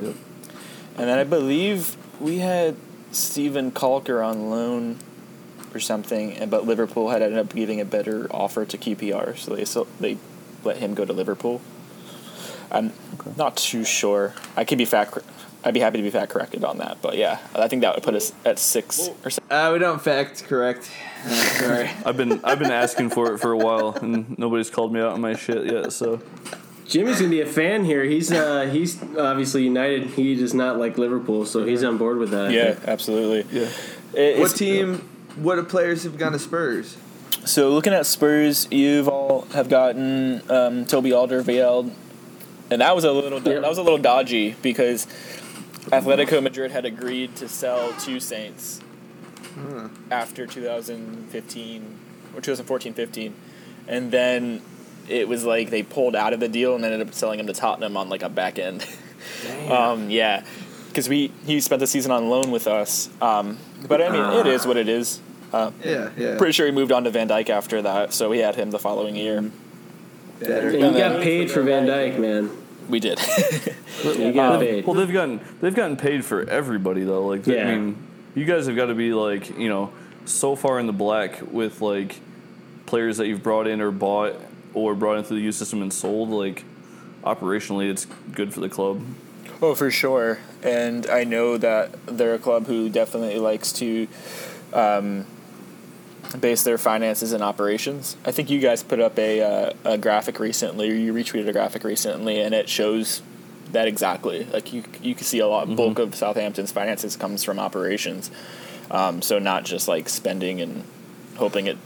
[0.00, 0.14] Yep.
[0.96, 2.76] And then I believe we had
[3.12, 4.98] Steven Caulker on loan
[5.76, 9.54] or something, and but Liverpool had ended up giving a better offer to QPR, so
[9.54, 10.16] they so they
[10.64, 11.60] let him go to Liverpool.
[12.70, 12.92] I'm
[13.36, 14.34] not too sure.
[14.56, 15.18] I could be fact.
[15.64, 18.04] I'd be happy to be fact corrected on that, but yeah, I think that would
[18.04, 19.50] put us at six or seven.
[19.50, 20.88] Uh, we don't fact correct.
[21.24, 21.90] Uh, sorry.
[22.06, 25.12] I've been I've been asking for it for a while, and nobody's called me out
[25.12, 25.92] on my shit yet.
[25.92, 26.20] So
[26.86, 28.04] Jimmy's gonna be a fan here.
[28.04, 30.04] He's uh, he's obviously United.
[30.10, 32.52] He does not like Liverpool, so he's on board with that.
[32.52, 33.44] Yeah, absolutely.
[33.60, 33.68] yeah,
[34.14, 35.08] It- what it's- team?
[35.36, 36.96] What players have gone to Spurs?
[37.44, 41.92] So looking at Spurs, you've all have gotten um, Toby Alderweireld,
[42.70, 43.62] and that was a little Yep.
[43.62, 45.06] that was a little dodgy because
[45.90, 48.80] Atletico Madrid had agreed to sell to Saints
[50.10, 51.98] after 2015
[52.34, 53.32] or 2014-15,
[53.88, 54.60] and then
[55.08, 57.52] it was like they pulled out of the deal and ended up selling him to
[57.52, 58.84] Tottenham on like a back end.
[59.70, 60.44] um, yeah,
[60.88, 64.46] because we he spent the season on loan with us, um, but I mean it
[64.46, 65.20] is what it is.
[65.52, 66.36] Uh, Yeah, yeah.
[66.38, 68.78] Pretty sure he moved on to Van Dijk after that, so we had him the
[68.78, 69.50] following year.
[70.40, 70.68] better.
[70.68, 72.50] And you got paid for Van Dijk, man.
[72.88, 73.18] We did.
[74.04, 74.86] You got Um, paid.
[74.86, 77.26] well, they've gotten they've gotten paid for everybody though.
[77.26, 77.66] Like, Yeah.
[77.68, 77.96] I mean,
[78.34, 79.90] you guys have got to be like, you know,
[80.26, 82.20] so far in the black with like
[82.84, 84.34] players that you've brought in or bought
[84.74, 86.28] or brought into the youth system and sold.
[86.28, 86.64] Like,
[87.24, 89.00] operationally, it's good for the club.
[89.62, 90.38] Oh, for sure.
[90.62, 94.06] And I know that they're a club who definitely likes to
[94.74, 95.26] um,
[96.40, 98.16] base their finances and operations.
[98.24, 101.52] I think you guys put up a, uh, a graphic recently, or you retweeted a
[101.52, 103.22] graphic recently, and it shows
[103.72, 104.44] that exactly.
[104.44, 108.30] Like you, you can see a lot bulk of Southampton's finances comes from operations.
[108.90, 110.84] Um, so not just like spending and
[111.36, 111.76] hoping it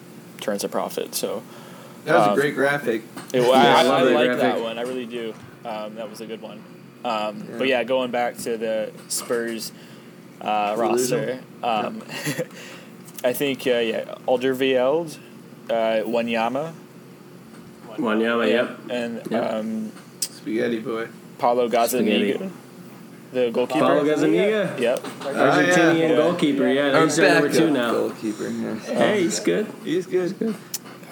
[0.41, 1.15] turns a profit.
[1.15, 1.43] So
[2.05, 3.03] That was Um, a great graphic.
[3.33, 4.39] it, Yeah, I, I I, like graphic.
[4.41, 4.79] that one.
[4.79, 5.35] I really do.
[5.65, 6.63] Um, that was a good one.
[7.05, 9.73] Um, But yeah, going back to the Spurs
[10.43, 12.03] uh, roster, um,
[13.23, 15.19] I think uh, yeah, Alderweireld,
[15.69, 15.73] uh,
[16.07, 16.73] Wanyama,
[17.97, 18.79] Wanyama, yep.
[18.91, 19.53] and Yep.
[19.53, 21.09] um, Spaghetti boy.
[21.39, 22.33] Paulo Spaghetti.
[22.33, 22.51] Gazzaniga,
[23.33, 23.81] the goalkeeper.
[23.81, 24.99] Paulo Gazzaniga, Yep.
[25.01, 26.17] Argentinian Yeah.
[26.17, 26.69] goalkeeper.
[26.69, 27.93] Yeah, Our he's our number backup two now.
[27.93, 28.49] Goalkeeper.
[28.49, 28.87] Yes.
[28.89, 29.67] Hey, he's good.
[29.85, 30.55] He's good.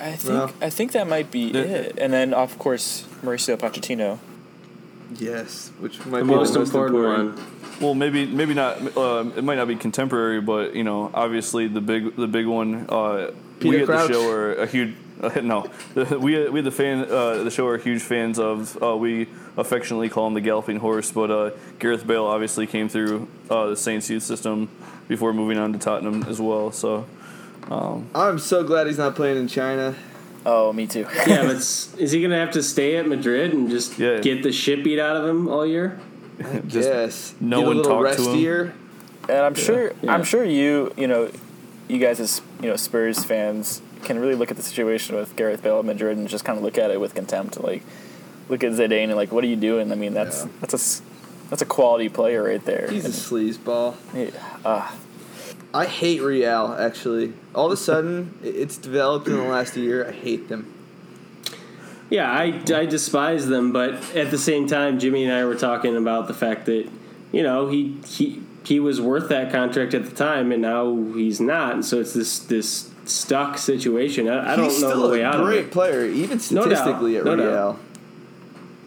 [0.01, 0.51] I think Well.
[0.63, 1.99] I think that might be The- it.
[1.99, 4.19] And then of course Mauricio Pochettino.
[5.17, 7.37] Yes, which might The be most the most important important.
[7.37, 7.47] one.
[7.81, 8.97] Well, maybe maybe not.
[8.97, 12.87] Uh, it might not be contemporary, but you know, obviously the big the big one.
[12.89, 13.31] Uh,
[13.63, 14.09] we at Crouch.
[14.09, 14.95] the show are a huge.
[15.21, 15.71] Uh, no,
[16.19, 18.81] we we the fan uh, the show are huge fans of.
[18.83, 23.27] Uh, we affectionately call him the galloping horse, but uh, Gareth Bale obviously came through
[23.51, 24.69] uh, the Saints youth system
[25.09, 26.71] before moving on to Tottenham as well.
[26.71, 27.07] So
[27.71, 29.95] I'm so glad he's not playing in China.
[30.51, 31.07] Oh, me too.
[31.27, 34.19] Yeah, but is he going to have to stay at Madrid and just Yeah.
[34.21, 36.01] get the shit beat out of him all year?
[36.69, 37.35] yes.
[37.41, 38.37] no Get a one little talked to him.
[38.37, 38.73] restier.
[39.29, 40.15] And I'm sure Yeah.
[40.15, 41.31] I'm sure you you know
[41.89, 45.63] you guys as you know Spurs fans can really look at the situation with Gareth
[45.63, 47.61] Bale at Madrid and just kind of look at it with contempt.
[47.63, 47.83] Like
[48.49, 49.93] look at Zidane and like what are you doing?
[49.93, 50.51] I mean that's Yeah.
[50.61, 51.03] that's a
[51.51, 52.87] that's a quality player right there.
[52.91, 53.97] He's a sleazeball.
[54.15, 54.31] Yeah,
[54.65, 54.91] uh,
[55.75, 57.35] I hate Real, actually.
[57.55, 60.09] All of a sudden, it's developed in the last year.
[60.09, 60.73] I hate them.
[62.11, 65.95] Yeah, I, I despise them, but at the same time, Jimmy and I were talking
[65.95, 66.89] about the fact that,
[67.33, 71.39] you know, he he he was worth that contract at the time, and now he's
[71.41, 71.75] not.
[71.75, 74.27] And so it's this this stuck situation.
[74.27, 75.71] I, I don't know still the way a out of great it.
[75.71, 77.51] player, even No doubt, statistically at no Real.
[77.51, 77.79] doubt.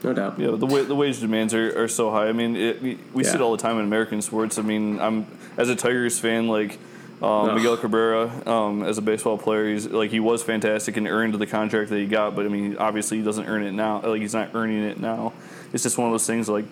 [0.03, 0.39] No doubt.
[0.39, 2.27] Yeah, the wa- the wage demands are, are so high.
[2.27, 4.57] I mean, it, we, we see it all the time in American sports.
[4.57, 6.77] I mean, I'm as a Tigers fan, like
[7.21, 7.53] um.
[7.55, 11.45] Miguel Cabrera, um, as a baseball player, he's like he was fantastic and earned the
[11.47, 12.35] contract that he got.
[12.35, 14.01] But I mean, obviously, he doesn't earn it now.
[14.01, 15.33] Like he's not earning it now.
[15.73, 16.49] It's just one of those things.
[16.49, 16.65] Like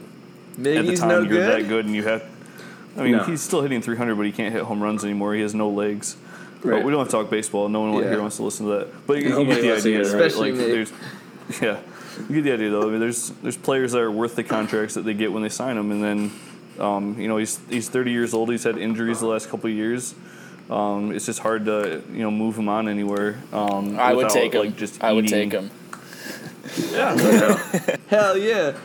[0.58, 1.63] at the time, no you're good.
[1.63, 2.24] that good, and you have.
[2.98, 3.24] I mean, No.
[3.24, 5.34] he's still hitting 300, but he can't hit home runs anymore.
[5.36, 6.18] He has no legs.
[6.62, 6.84] But Right.
[6.84, 7.70] we don't have to talk baseball.
[7.70, 8.10] No one Yeah.
[8.10, 9.08] here wants to listen to that.
[9.08, 10.06] But you, you get the idea, right?
[10.08, 10.92] Especially like there's,
[11.62, 11.78] yeah,
[12.28, 12.88] you get the idea though.
[12.88, 15.50] I mean, there's there's players that are worth the contracts that they get when they
[15.50, 16.32] sign them, and then,
[16.80, 18.50] um, you know, he's he's 30 years old.
[18.50, 20.15] He's had injuries the last couple of years.
[20.70, 23.39] Um, it's just hard to you know move him on anywhere.
[23.52, 24.62] Um, I would without, take him.
[24.62, 25.72] Like, just I would take him.
[26.92, 27.15] Yeah.
[28.10, 28.76] Hell yeah.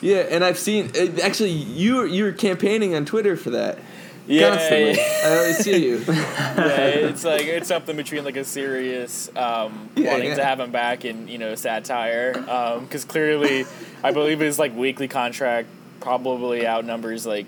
[0.00, 3.78] Yeah, and I've seen uh, actually you were you were campaigning on Twitter for that
[4.26, 4.92] Yeah, constantly.
[4.96, 5.98] yeah, I always see you.
[6.08, 10.36] yeah, it's like it's something between like a serious um, Yeah, wanting yeah.
[10.36, 12.32] to have him back and you know satire
[12.80, 13.64] because clearly
[14.02, 15.68] I believe his like weekly contract
[16.00, 17.46] probably outnumbers like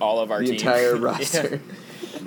[0.00, 0.54] all of our The team.
[0.56, 1.02] entire Yeah.
[1.04, 1.60] roster.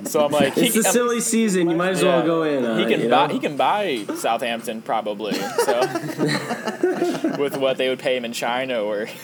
[0.04, 1.68] So I'm like, It's he, the I'm- silly season.
[1.68, 2.64] You might as well go in.
[2.64, 3.32] On he uh, can buy know?
[3.34, 5.34] he can buy Southampton probably.
[5.34, 5.80] So
[7.38, 9.08] with what they would pay him in China or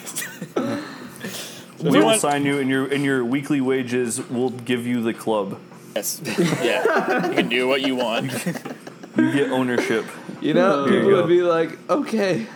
[1.82, 5.02] We we will want- sign you, and your and your weekly wages will give you
[5.02, 5.58] the club.
[5.94, 6.20] yes,
[6.62, 8.32] yeah, you can do what you want.
[9.16, 10.04] You get ownership.
[10.40, 11.16] You know, There people go.
[11.16, 12.46] would be like, okay.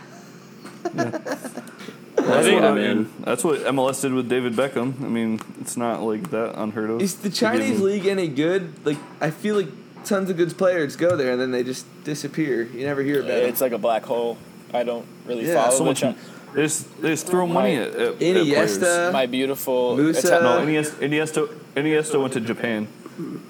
[2.26, 5.02] That's think- what, I mean- mean, that's what MLS did with David Beckham.
[5.02, 7.00] I mean, it's not like that unheard of.
[7.02, 8.72] Is the Chinese league any good?
[8.84, 9.68] Like, I feel like
[10.04, 12.62] tons of good players go there and then they just disappear.
[12.64, 13.44] You never hear about it.
[13.48, 14.38] It's like a black hole.
[14.72, 16.00] I don't really Yeah, follow so much.
[16.02, 16.14] Chi-
[16.54, 18.78] They just, they just throw money at, at, at players.
[18.78, 19.12] Iniesta.
[19.12, 20.36] my beautiful Moussa.
[20.36, 22.88] Ita- No, Iniesta, Iniesta, Iniesta went to Japan.
[23.16, 23.42] them.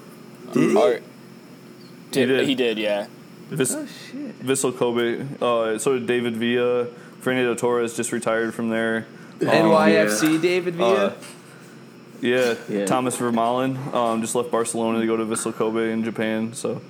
[0.53, 0.77] Did he?
[0.77, 1.03] Art-
[2.11, 2.47] did, did.
[2.47, 3.07] he did, yeah.
[3.49, 4.39] Vis, Oh shit.
[4.45, 5.25] Vissel Kobe.
[5.41, 6.87] Uh, so did David Villa.
[7.21, 9.05] Fernando Torres just retired from there.
[9.39, 11.07] NYFC David Villa.
[11.07, 11.13] Uh,
[12.21, 12.85] yeah, Yeah.
[12.85, 16.53] Thomas Vermaelen um, just left Barcelona to go to Vissel Kobe in Japan.
[16.53, 16.81] So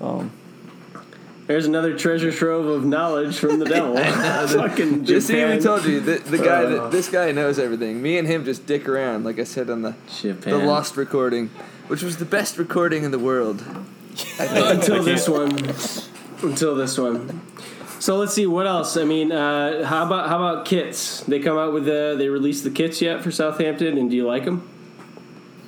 [0.00, 0.30] um,
[1.46, 3.96] There's another treasure trove of knowledge from the devil.
[4.60, 5.60] Fucking just see, we Japan.
[5.62, 6.68] told you the, the guy Uh.
[6.70, 8.02] that this guy knows everything.
[8.02, 10.52] Me and him just dick around, like I said on the Japan.
[10.52, 11.48] the lost recording,
[11.88, 13.62] which was the best recording in the world.
[14.38, 14.74] I think.
[14.74, 15.56] until this one.
[16.42, 17.40] Until this one.
[18.06, 18.96] So let's see what else.
[18.96, 21.24] I mean, uh, how about how about kits?
[21.24, 24.24] They come out with the they released the kits yet for Southampton, and do you
[24.24, 24.62] like them?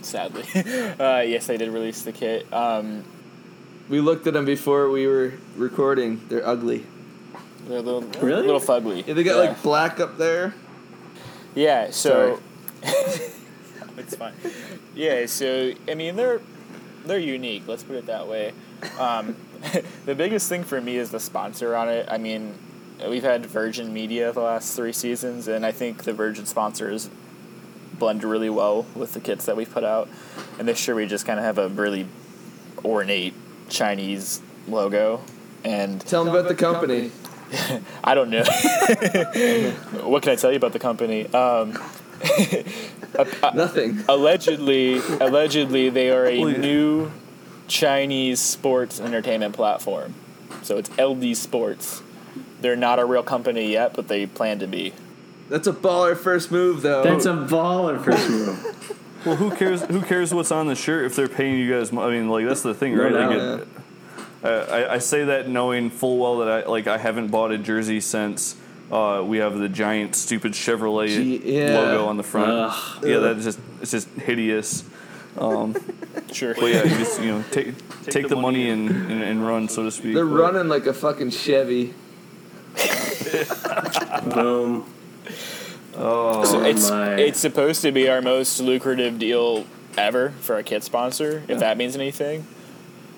[0.02, 2.46] Sadly, uh, yes, they did release the kit.
[2.52, 3.02] Um,
[3.88, 6.20] We looked at them before we were recording.
[6.28, 6.86] They're ugly.
[7.66, 8.46] they're a little, Really?
[8.46, 9.04] little fugly.
[9.04, 9.50] Yeah, they got yeah.
[9.50, 10.54] like black up there.
[11.56, 12.38] Yeah, so
[12.84, 14.34] it's fine.
[14.94, 16.40] Yeah, so I mean they're
[17.04, 17.64] they're unique.
[17.66, 18.52] Let's put it that way.
[18.96, 19.34] Um,
[20.06, 22.08] the biggest thing for me is the sponsor on it.
[22.10, 22.54] I mean,
[23.08, 27.10] we've had Virgin Media the last three seasons, and I think the Virgin sponsors
[27.98, 30.08] blend really well with the kits that we've put out.
[30.58, 32.06] And this year we just kind of have a really
[32.84, 33.34] ornate
[33.68, 35.20] Chinese logo,
[35.64, 37.10] and Tell them about the company.
[38.04, 38.44] I don't know.
[40.04, 41.26] what can I tell you about the company?
[41.32, 41.72] Um,
[43.54, 44.04] Nothing.
[44.08, 46.58] allegedly, allegedly, they are a Well, yeah.
[46.58, 47.10] new
[47.68, 50.14] Chinese sports entertainment platform.
[50.62, 52.02] So it's LD Sports.
[52.60, 54.92] They're not a real company yet, but they plan to be.
[55.48, 57.02] That's a baller first move, though.
[57.04, 58.74] That's a baller first move.
[59.26, 59.82] Well, who cares?
[59.82, 61.90] Who cares what's on the shirt if they're paying you guys?
[61.92, 63.12] mo- I mean, like that's the thing, right?
[63.12, 63.60] No Like, doubt.
[63.60, 63.68] it-
[64.44, 67.58] uh, I, I say that knowing full well that I like I haven't bought a
[67.58, 68.54] jersey since
[68.92, 71.74] uh, we have the giant stupid Chevrolet Gee, yeah.
[71.80, 72.52] logo on the front.
[72.52, 73.04] Ugh.
[73.04, 74.84] Yeah, that's just it's just hideous.
[75.38, 75.74] Um,
[76.32, 76.54] Sure.
[76.54, 77.74] but yeah, you just you know take
[78.04, 80.14] take, the, money and, and, and run, so to speak.
[80.14, 81.94] They're But- running like a fucking Chevy.
[84.34, 84.84] Boom.
[85.96, 87.14] Oh, So it's my.
[87.14, 89.64] it's supposed to be our most lucrative deal
[89.96, 92.46] ever for a kit sponsor, if that means anything.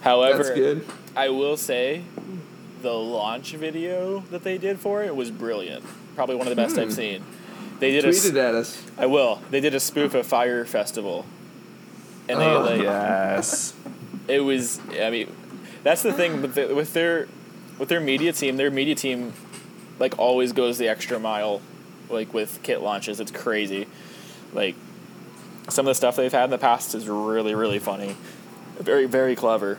[0.02, 0.86] However, That's good.
[1.16, 2.02] I will say
[2.82, 5.84] the launch video that they did for it was brilliant.
[6.14, 7.22] Probably one of the best I've seen.
[7.80, 8.82] They did a s- Tweeted at us.
[8.96, 9.40] I will.
[9.50, 11.26] They did a spoof of Fyre Festival.
[12.30, 13.74] And they Oh, like yes.
[14.28, 15.34] it was I mean
[15.82, 17.28] that's the thing with the, with their
[17.78, 19.32] with their media team, their media team
[19.98, 21.60] like always goes the extra mile
[22.08, 23.20] like with kit launches.
[23.20, 23.86] It's crazy.
[24.52, 24.74] Like
[25.68, 28.16] some of the stuff they've had in the past is really really funny.
[28.78, 29.78] Very very clever.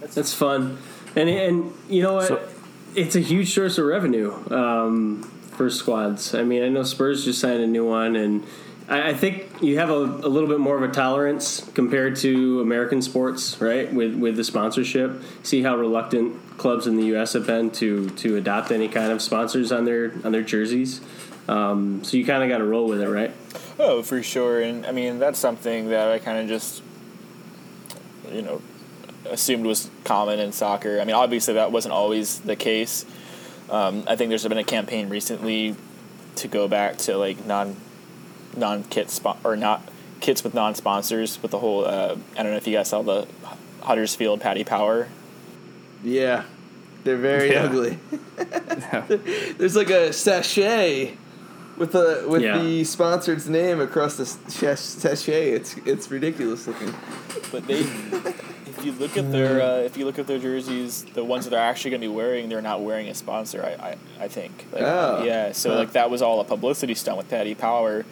[0.00, 0.78] That's fun,
[1.16, 2.28] and and you know what?
[2.28, 2.48] So-
[2.94, 5.22] it's a huge source of revenue um,
[5.56, 6.32] for squads.
[6.32, 8.44] I mean, I know Spurs just signed a new one, and
[8.88, 13.00] I, think you have a, a little bit more of a tolerance compared to American
[13.00, 13.92] sports, right?
[13.92, 17.32] With with the sponsorship, see how reluctant clubs in the U.S.
[17.32, 21.00] have been to to adopt any kind of sponsors on their on their jerseys.
[21.48, 23.32] Um, so you kind of got to roll with it, right?
[23.78, 24.60] Oh, for sure.
[24.60, 26.82] And I mean, that's something that I kind of just,
[28.30, 28.62] you know,
[29.28, 31.00] assumed was common in soccer.
[31.00, 33.04] I mean, obviously that wasn't always the case.
[33.70, 35.74] Um, I think there's been a campaign recently
[36.36, 37.76] to go back to like non
[38.56, 39.82] non kit spot or not
[40.20, 41.84] kits with non sponsors with the whole.
[41.84, 43.26] Uh, I don't know if you guys saw the
[43.82, 45.08] Huddersfield Paddy Power.
[46.02, 46.44] Yeah.
[47.04, 47.64] They're very Yeah.
[47.64, 47.98] ugly.
[49.58, 51.14] There's like a sachet
[51.76, 52.58] with the with Yeah.
[52.58, 55.50] the sponsored's name across the s- sachet.
[55.52, 56.94] It's it's ridiculous looking.
[57.52, 61.24] But they, if you look at their uh, if you look at their jerseys, the
[61.24, 63.62] ones that they're actually going to be wearing, they're not wearing a sponsor.
[63.62, 64.66] I I, I think.
[64.72, 65.22] Like, Oh.
[65.24, 65.52] Yeah.
[65.52, 65.76] So Huh.
[65.80, 68.04] like that was all a publicity stunt with Paddy Power.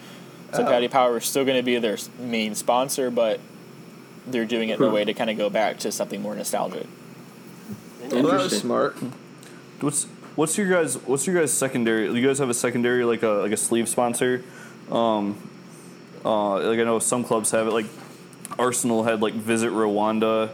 [0.53, 0.65] So Oh.
[0.65, 3.39] Paddy Power is still going to be their main sponsor, but
[4.27, 6.85] they're doing it in a way to kind of go back to something more nostalgic.
[8.01, 8.59] Well, that was Interesting.
[8.59, 8.97] smart.
[9.81, 12.05] What's what's your guys what's your guys secondary?
[12.11, 14.43] You guys have a secondary like a like a sleeve sponsor.
[14.91, 15.35] Um,
[16.23, 17.71] uh, like I know some clubs have it.
[17.71, 17.85] Like
[18.59, 20.49] Arsenal had like Visit Rwanda.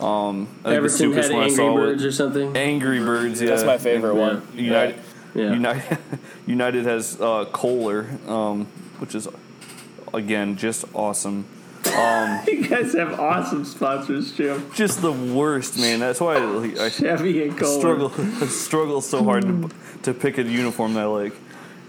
[0.00, 2.56] Um, I think Everton stupidest had one I Angry saw was- Birds or something.
[2.56, 3.40] Angry Birds.
[3.40, 4.20] Yeah, That's my favorite Yeah.
[4.20, 4.48] one.
[4.54, 5.00] United.
[5.34, 5.52] Yeah.
[5.52, 5.98] United.
[6.46, 8.66] United has uh, Kohler, um,
[8.98, 9.28] which is
[10.14, 11.44] again just awesome.
[11.94, 14.70] Um, You guys have awesome sponsors, Jim.
[14.74, 16.00] just the worst, man.
[16.00, 17.78] That's why like, I Chevy and Kohler.
[17.78, 18.10] struggle
[18.48, 19.70] struggle so hard to,
[20.04, 21.34] to pick a uniform that I like.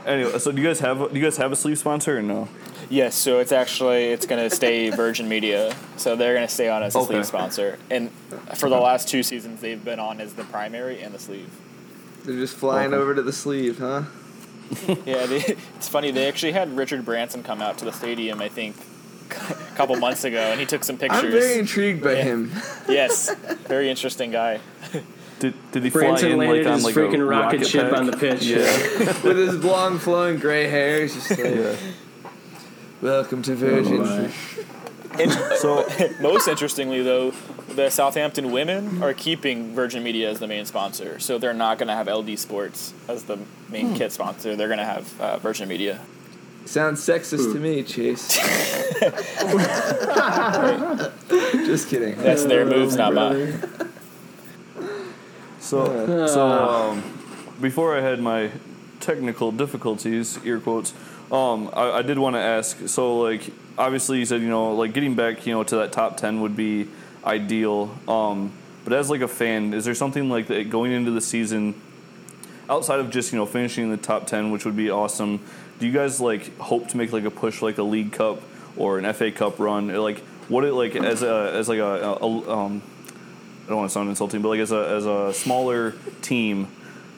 [0.05, 2.49] Anyway, so do you guys have do you guys have a sleeve sponsor or no?
[2.89, 3.15] Yes.
[3.15, 5.73] So it's actually it's going to stay Virgin Media.
[5.95, 7.13] So they're going to stay on as a Okay.
[7.13, 8.11] sleeve sponsor, and
[8.55, 11.49] for the last two seasons they've been on as the primary and the sleeve.
[12.25, 13.01] They're just flying Okay.
[13.01, 14.03] over to the sleeve, huh?
[15.05, 15.38] Yeah, they,
[15.78, 16.11] it's funny.
[16.11, 18.76] They actually had Richard Branson come out to the stadium, I think,
[19.32, 21.24] a couple months ago, and he took some pictures.
[21.24, 22.24] I'm very intrigued by Yeah.
[22.24, 22.51] him.
[22.88, 23.34] yes,
[23.68, 24.59] very interesting guy.
[25.39, 27.89] Did, did he Branson fly in landed like on his like freaking a rocket, ship
[27.89, 27.99] pack?
[27.99, 28.43] on the pitch.
[28.43, 28.57] Yeah.
[29.24, 31.76] With his long flowing gray hair, he's just like, yeah.
[33.01, 34.30] "Welcome to Oh, Virgin." my.
[35.22, 35.88] And So
[36.22, 37.32] most interestingly, though,
[37.76, 41.88] the Southampton women are keeping Virgin Media as the main sponsor, so they're not going
[41.88, 43.38] to have LD Sports as the
[43.69, 43.95] main Hmm.
[43.95, 44.55] kit sponsor.
[44.55, 45.99] They're going to have uh, Virgin Media.
[46.65, 48.28] Sounds sexist to me, Chase.
[51.65, 52.15] just kidding.
[52.17, 53.61] That's their moves, not mine.
[55.59, 57.03] So, so um,
[57.61, 58.51] before I had my
[58.99, 60.93] technical difficulties, ear quotes,
[61.32, 62.88] um, I, I did want to ask.
[62.88, 66.17] So, like, obviously, you said you know, like getting back, you know, to that top
[66.17, 66.88] ten would be
[67.26, 67.97] ideal.
[68.07, 68.51] Um,
[68.84, 71.76] but as like a fan, is there something like that going into the season,
[72.69, 75.39] outside of just you know finishing in the top ten, which would be awesome?
[75.80, 78.41] Do you guys like hope to make like a push, like a League Cup
[78.78, 79.88] or an FA Cup run?
[79.88, 82.82] Like, what it like as a as like a, a, a um,
[83.65, 86.67] I don't want to sound insulting, but like as a as a smaller team,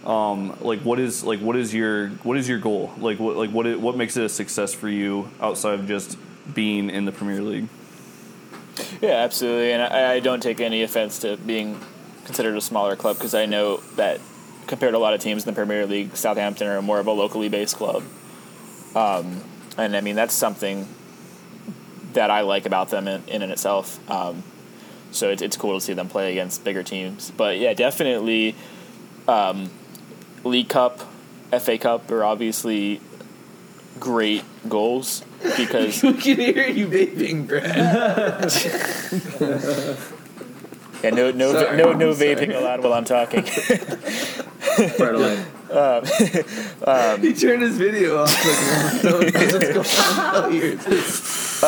[0.06, 2.94] um, like what is like what is your what is your goal?
[2.98, 6.18] Like what like what it, what makes it a success for you outside of just
[6.54, 7.68] being in the Premier League?
[9.02, 9.74] Yeah, absolutely.
[9.74, 11.80] And I, I don't take any offense to being
[12.26, 14.20] considered a smaller club because I know that
[14.68, 17.12] compared to a lot of teams in the Premier League, Southampton are more of a
[17.12, 18.04] locally based club.
[18.96, 19.44] Um,
[19.78, 20.88] and I mean, that's something
[22.14, 24.00] that I like about them in, in itself.
[24.10, 24.44] Um,
[25.12, 27.32] so it's, it's cool to see them play against bigger teams.
[27.32, 28.56] But yeah, definitely
[29.28, 29.70] um,
[30.44, 31.02] League Cup,
[31.60, 33.02] FA Cup are obviously
[34.00, 38.52] great goals because we can hear you vaping, Brad.
[41.04, 42.36] yeah, no no Sorry, no no I'm sorry.
[42.36, 43.44] vaping allowed while I'm talking.
[44.98, 45.48] Part of life.
[47.22, 48.34] he turned his video off.
[49.04, 49.86] Like, no one knows what's going
[50.20, 50.36] on.
[50.36, 51.62] Oh, here it is.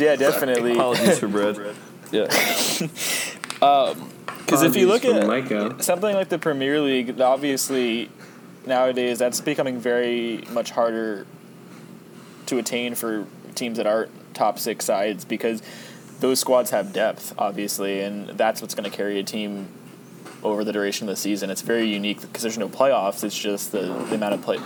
[0.00, 0.72] yeah, definitely.
[0.72, 1.58] Apologies for Brad.
[2.12, 2.28] Yeah.
[3.62, 4.10] Um,
[4.44, 5.82] because if you look at Micah.
[5.82, 8.10] something like the Premier League, obviously
[8.66, 11.26] nowadays that's becoming very much harder
[12.46, 15.62] to attain for teams that aren't top six sides because
[16.20, 19.68] those squads have depth, obviously, and that's what's going to carry a team
[20.42, 21.50] over the duration of the season.
[21.50, 23.24] It's very unique because there's no playoffs.
[23.24, 24.58] It's just the, the amount of play,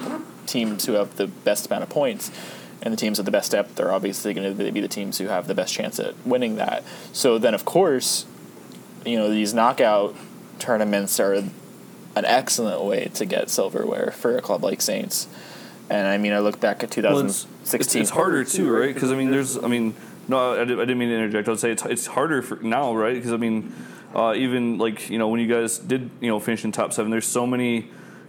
[0.47, 2.31] teams who have the best amount of points.
[2.83, 5.27] And the teams with the best depth are obviously going to be the teams who
[5.27, 6.83] have the best chance at winning that.
[7.13, 8.27] So then, of course,
[9.05, 10.15] you know these knockout
[10.59, 11.43] tournaments are
[12.17, 15.29] an excellent way to get silverware for a club like Saints.
[15.89, 17.81] And I mean, I look back at Well, it's, 2016.
[17.81, 18.95] it's, it's harder too, right?
[18.95, 19.95] Because I mean, there's, I mean,
[20.29, 21.49] no, I, I didn't mean to interject.
[21.49, 23.15] I would say it's, it's harder for now, right?
[23.15, 23.75] Because I mean,
[24.15, 27.11] uh, even like you know when you guys did you know finish in top seven,
[27.11, 27.77] there's so many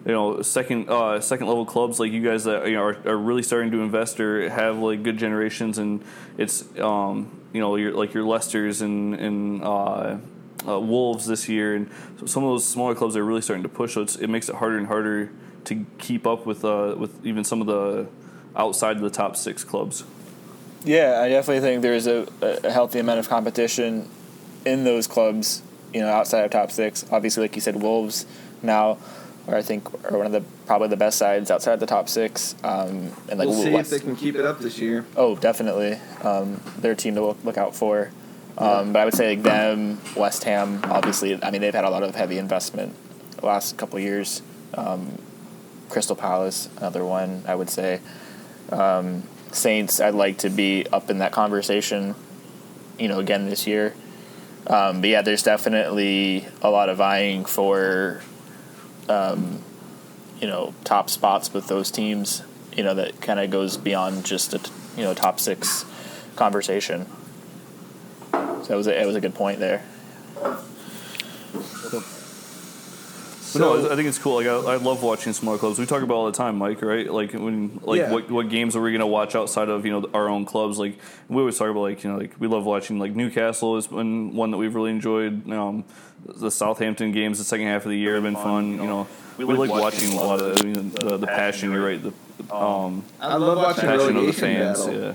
[0.06, 3.18] you know second uh, second level clubs like you guys that you know are, are
[3.18, 6.04] really starting to invest or have like good generations, and
[6.38, 9.64] it's um, you know your like your Leicesters and and.
[9.64, 10.18] Uh,
[10.68, 11.90] uh, Wolves this year, and
[12.26, 13.94] some of those smaller clubs are really starting to push.
[13.94, 15.32] So it's, it makes it harder and harder
[15.66, 18.08] to keep up with uh, with even some of the
[18.56, 20.04] outside of the top six clubs.
[20.84, 24.10] Yeah, I definitely think there's a, a healthy amount of competition
[24.66, 25.62] in those clubs,
[25.94, 27.06] you know, outside of top six.
[27.12, 28.26] Obviously, like you said, Wolves
[28.64, 28.98] now
[29.48, 32.10] are I think are one of the probably the best sides outside of the top
[32.10, 32.56] six.
[32.64, 35.06] Um, and like We'll see if they can keep it up this year.
[35.16, 36.00] Oh, definitely.
[36.24, 38.12] Um, they're a team to look, look out for.
[38.62, 40.82] Um, but I would say like them, West Ham.
[40.84, 42.96] Obviously, I mean they've had a lot of heavy investment
[43.38, 44.42] the last couple years.
[44.76, 45.18] Um,
[45.90, 47.44] Crystal Palace, another one.
[47.48, 48.00] I would say
[48.72, 50.00] um, Saints.
[50.00, 52.16] I'd like to be up in that conversation.
[53.00, 53.96] You know, again this year.
[54.68, 58.22] Um, but yeah, there's definitely a lot of vying for,
[59.10, 59.64] um,
[60.40, 62.44] you know, top spots with those teams.
[62.78, 64.60] You know, that kind of goes beyond just a,
[64.96, 65.84] you know top six
[66.36, 67.08] conversation.
[68.32, 69.84] So that was a, it was a good point there.
[73.54, 74.36] But no, I think it's cool.
[74.36, 75.78] Like I, I love watching smaller clubs.
[75.78, 76.82] We talk about it all the time, Mike.
[76.82, 77.12] Right?
[77.12, 78.12] Like when, like Yeah.
[78.12, 80.80] what what games are we gonna watch outside of you know our own clubs?
[80.80, 83.88] Like we always talk about like you know like we love watching like Newcastle has
[83.88, 85.50] been one that we've really enjoyed.
[85.52, 85.84] Um,
[86.26, 88.74] the Southampton games, the second half of the year have been fun.
[88.74, 89.08] You know,
[89.38, 91.72] we, like watching a lot of I mean the, the passion.
[91.72, 92.02] You're right.
[92.02, 94.86] The um, I love watching passion of the relegation fans.
[94.86, 95.02] battle.
[95.02, 95.14] Yeah.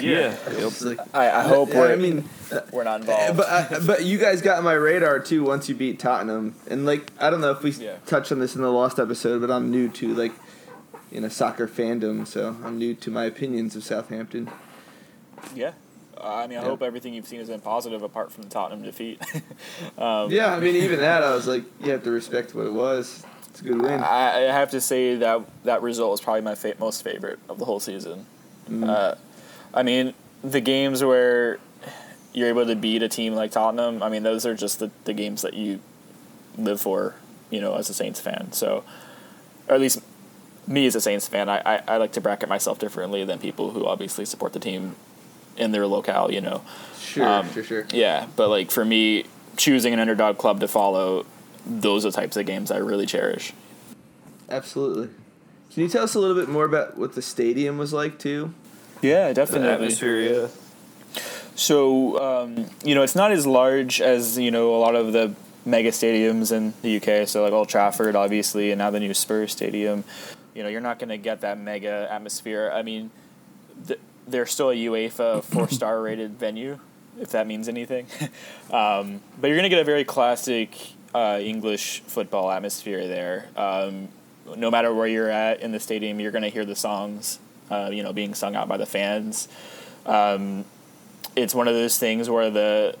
[0.00, 0.30] Yeah.
[0.30, 0.36] Yep.
[0.48, 2.28] It's like, I, I hope yeah, we're I mean,
[2.72, 3.36] we're not involved.
[3.36, 7.10] but uh, but you guys got my radar too once you beat Tottenham, and like
[7.20, 7.96] I don't know if we Yeah.
[8.06, 10.32] touched on this in the last episode, but I'm new to like
[11.10, 14.50] you know soccer fandom, so I'm new to my opinions of Southampton.
[15.54, 15.72] yeah.
[16.18, 16.68] Uh, I mean, I Yeah.
[16.68, 19.20] hope everything you've seen has been positive, apart from the Tottenham defeat.
[19.98, 22.72] um, Yeah, I mean even that I was like you have to respect what it
[22.72, 23.24] was.
[23.50, 24.00] It's a good win.
[24.02, 27.58] I, I have to say that that result was probably my fa- most favorite of
[27.58, 28.26] the whole season.
[28.70, 29.14] Uh,
[29.76, 31.60] I mean, the games where
[32.32, 35.12] you're able to beat a team like Tottenham, I mean, those are just the, the
[35.12, 35.80] games that you
[36.56, 37.14] live for,
[37.50, 38.52] you know, as a Saints fan.
[38.52, 38.82] So,
[39.68, 40.00] or at least
[40.66, 43.72] me as a Saints fan, I, I, I like to bracket myself differently than people
[43.72, 44.96] who obviously support the team
[45.56, 46.62] in their locale, you know.
[46.98, 47.86] Sure, Um, sure, sure.
[47.90, 49.24] Yeah, but like for me,
[49.56, 51.26] choosing an underdog club to follow,
[51.66, 53.52] those are the types of games I really cherish.
[54.48, 55.08] Absolutely.
[55.72, 58.54] Can you tell us a little bit more about what the stadium was like too?
[59.02, 59.68] Yeah, The definitely.
[59.68, 60.20] atmosphere.
[60.20, 60.48] Yeah.
[61.54, 65.34] So um, you know, it's not as large as you know a lot of the
[65.64, 67.26] mega stadiums in the UK.
[67.28, 70.04] So like Old Trafford, obviously, and now the new Spurs Stadium.
[70.54, 72.70] You know, you're not going to get that mega atmosphere.
[72.74, 73.10] I mean,
[73.86, 76.78] th- they're still a UEFA four star rated venue,
[77.20, 78.06] if that means anything.
[78.70, 80.74] um, but you're going to get a very classic
[81.14, 83.48] uh, English football atmosphere there.
[83.56, 84.08] Um,
[84.56, 87.38] no matter where you're at in the stadium, you're going to hear the songs,
[87.70, 89.48] uh, you know, being sung out by the fans.
[90.04, 90.64] Um,
[91.34, 92.96] it's one of those things where the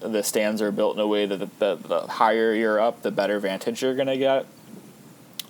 [0.00, 3.10] the stands are built in a way that the, the, the higher you're up, the
[3.10, 4.46] better vantage you're going to get.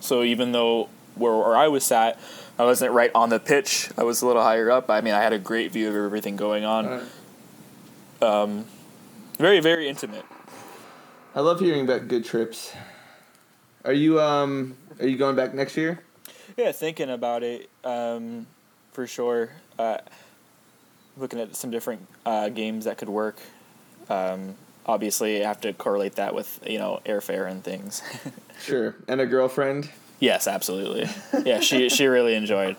[0.01, 2.19] So even though where, where I was sat,
[2.59, 3.89] I wasn't right on the pitch.
[3.97, 4.89] I was a little higher up.
[4.89, 6.85] I mean, I had a great view of everything going on.
[8.21, 8.65] Um,
[9.37, 10.25] very, very intimate.
[11.33, 12.73] I love hearing about good trips.
[13.85, 16.01] Are you um are you going back next year?
[16.61, 18.45] Yeah, thinking about it um,
[18.91, 19.49] for sure.
[19.79, 19.97] Uh,
[21.17, 23.39] looking at some different uh, games that could work.
[24.09, 24.53] Um,
[24.85, 28.03] obviously, I have to correlate that with you know airfare and things.
[28.61, 28.95] Sure.
[29.07, 29.89] And a girlfriend?
[30.19, 31.09] yes, absolutely.
[31.43, 32.75] Yeah, she she really enjoyed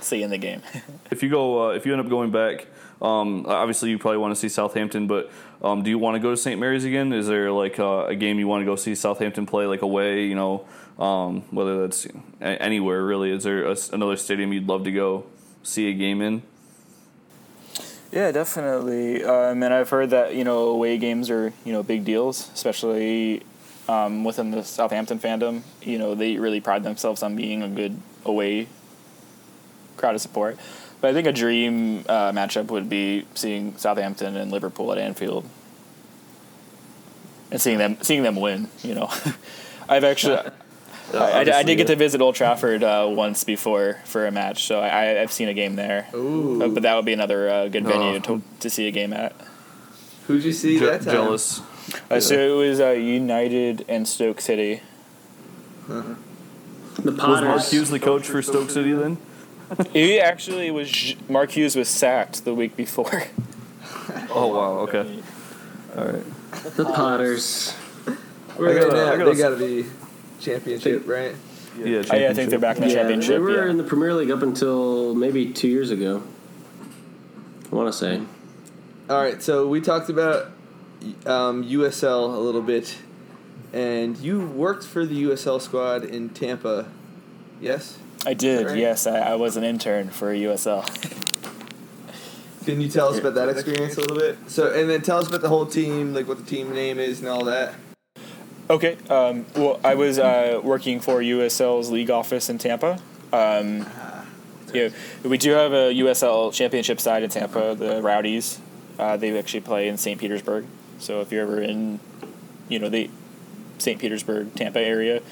[0.00, 0.62] seeing the game.
[1.10, 2.66] If you go, uh, if you end up going back,
[3.02, 5.30] um, obviously you probably want to see Southampton, but
[5.62, 6.58] um, do you want to go to St.
[6.60, 7.12] Mary's again?
[7.12, 10.26] Is there like uh, a game you want to go see Southampton play, like away?
[10.26, 10.66] You know,
[10.98, 12.06] um, whether that's
[12.40, 13.30] anywhere really.
[13.30, 15.24] Is there a another stadium you'd love to go
[15.62, 16.42] see a game in?
[18.12, 19.22] Yeah, definitely.
[19.22, 23.42] Um, and I've heard that you know away games are you know big deals, especially
[23.88, 25.62] um, within the Southampton fandom.
[25.82, 28.68] You know they really pride themselves on being a good away
[29.96, 30.56] crowd of support.
[31.00, 35.48] But I think a dream uh, matchup would be seeing Southampton and Liverpool at Anfield,
[37.50, 38.68] and seeing them seeing them win.
[38.82, 39.10] You know,
[39.88, 40.38] I've actually.
[41.14, 44.64] I, I, I did get to visit Old Trafford uh, once before for a match,
[44.64, 46.06] so I, I've seen a game there.
[46.14, 46.62] Ooh.
[46.62, 49.34] Uh, but that would be another uh, good venue to, to see a game at.
[50.26, 51.14] Who'd you see Je- that time?
[51.14, 51.62] jealous.
[52.10, 54.82] Uh, so it was uh, United and Stoke City.
[55.88, 56.16] The
[57.12, 59.16] Was Mark Hughes the coach for Stoke City then?
[59.92, 61.14] He actually was.
[61.28, 63.24] Mark Hughes was sacked the week before.
[64.30, 64.78] Oh wow.
[64.88, 65.20] Okay.
[65.96, 66.24] All right.
[66.76, 67.74] The Potters.
[68.56, 69.86] Right gotta- now, I gotta- they gotta be
[70.40, 71.34] championship, right?
[71.78, 72.02] Yeah.
[72.10, 73.70] Oh, yeah, I think they're back in the Yeah, they were Yeah.
[73.70, 76.22] in the Premier League up until maybe two years ago.
[77.70, 78.20] I want to say.
[79.10, 80.50] All right, so we talked about
[81.26, 82.96] um, USL a little bit,
[83.72, 86.86] and you worked for the USL squad in Tampa,
[87.60, 87.98] yes?
[88.26, 88.66] I did.
[88.66, 88.78] Right.
[88.78, 90.84] Yes, I, I was an intern for USL.
[92.64, 94.36] Can you tell us about that experience a little bit?
[94.46, 97.20] So, and then tell us about the whole team, like what the team name is
[97.20, 97.74] and all that.
[98.68, 98.98] Okay.
[99.08, 103.00] Um, well, I was uh, working for USL's league office in Tampa.
[103.32, 103.86] Um,
[104.74, 104.90] yeah,
[105.22, 108.60] we do have a USL championship side in Tampa, the Rowdies.
[108.98, 110.20] Uh, they actually play in St.
[110.20, 110.66] Petersburg.
[110.98, 112.00] So if you're ever in,
[112.68, 113.08] you know, the
[113.78, 113.98] St.
[113.98, 115.22] Petersburg, Tampa area,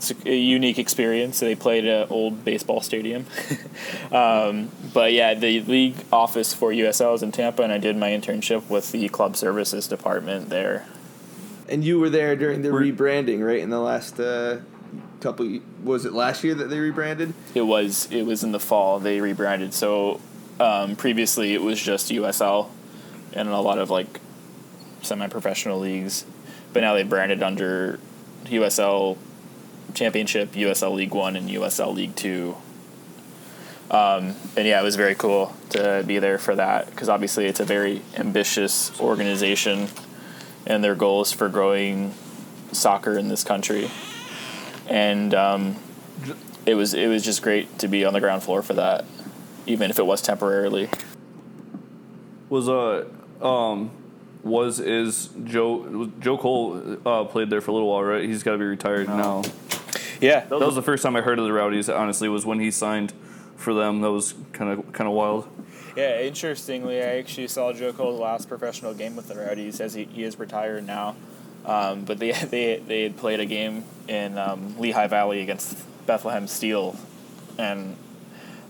[0.00, 1.40] it's a, a unique experience.
[1.40, 3.26] They played at an old baseball stadium.
[4.12, 8.08] um, but yeah, the league office for USL is in Tampa, and I did my
[8.08, 10.86] internship with the club services department there.
[11.68, 13.60] And you were there during the Were- rebranding, right?
[13.60, 14.60] In the last uh,
[15.20, 17.34] couple, was it last year that they rebranded?
[17.54, 19.74] It was it was in the fall they rebranded.
[19.74, 20.18] So
[20.58, 22.70] um, previously it was just USL
[23.34, 24.18] and a lot of like
[25.02, 26.24] semi-professional leagues,
[26.72, 28.00] but now they branded under
[28.46, 29.18] USL
[29.94, 32.56] Championship, USL League One, and USL League Two.
[33.90, 37.58] Um, and yeah, it was very cool to be there for that because obviously it's
[37.58, 39.88] a very ambitious organization,
[40.66, 42.14] and their goal is for growing
[42.72, 43.90] soccer in this country.
[44.88, 45.76] And um,
[46.66, 49.04] it was it was just great to be on the ground floor for that,
[49.66, 50.88] even if it was temporarily.
[52.48, 53.06] Was uh
[53.42, 53.90] um
[54.42, 58.24] was is Joe Joe Cole uh, played there for a little while, right?
[58.24, 59.42] He's got to be retired now.
[60.20, 61.88] Yeah, That was the first time I heard of the Rowdies.
[61.88, 63.12] Honestly, was when he signed
[63.56, 64.00] for them.
[64.00, 65.48] That was kind of kind of wild.
[65.96, 66.20] yeah.
[66.20, 70.24] Interestingly, I actually saw Joe Cole's last professional game with the Rowdies, as he, he
[70.24, 71.16] is retired now.
[71.64, 76.46] Um, but they they they had played a game in um, Lehigh Valley against Bethlehem
[76.46, 76.96] Steel,
[77.58, 77.96] and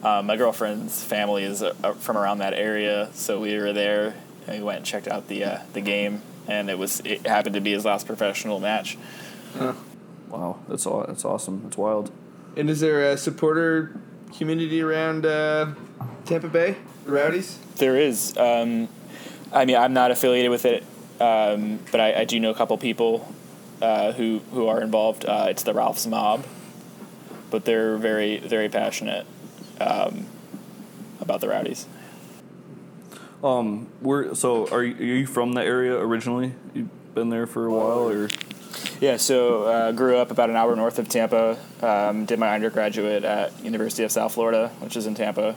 [0.02, 4.14] uh, my girlfriend's family is uh, from around that area, so we were there
[4.46, 7.54] and we went and checked out the uh, the game, and it was it happened
[7.54, 8.98] to be his last professional match.
[10.30, 11.62] Wow, that's aw- that's awesome.
[11.64, 12.10] That's wild.
[12.56, 14.00] And is there a supporter
[14.36, 15.72] community around uh,
[16.24, 17.58] Tampa Bay, the Rowdies?
[17.76, 18.36] There is.
[18.36, 18.88] Um,
[19.52, 20.84] I mean, I'm not affiliated with it,
[21.20, 23.32] um, but I, I do know a couple people
[23.82, 25.24] uh, who who are involved.
[25.24, 26.44] Uh, it's the Ralph's Mob,
[27.50, 29.26] but they're very very passionate
[29.80, 30.26] um,
[31.20, 31.86] about the Rowdies.
[33.42, 36.54] Um, we're so are you, are you from the area originally?
[36.74, 38.28] You've been there for a while, or
[39.00, 41.56] Yeah, so uh, grew up about an hour north of Tampa.
[41.80, 45.56] Um, did my undergraduate at University of South Florida, which is in Tampa,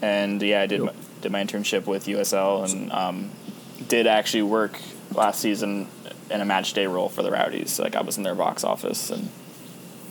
[0.00, 3.30] and yeah, I did my, did my internship with USL and um,
[3.88, 4.80] did actually work
[5.12, 5.86] last season
[6.30, 7.78] in a match day role for the Rowdies.
[7.78, 9.28] Like I was in their box office and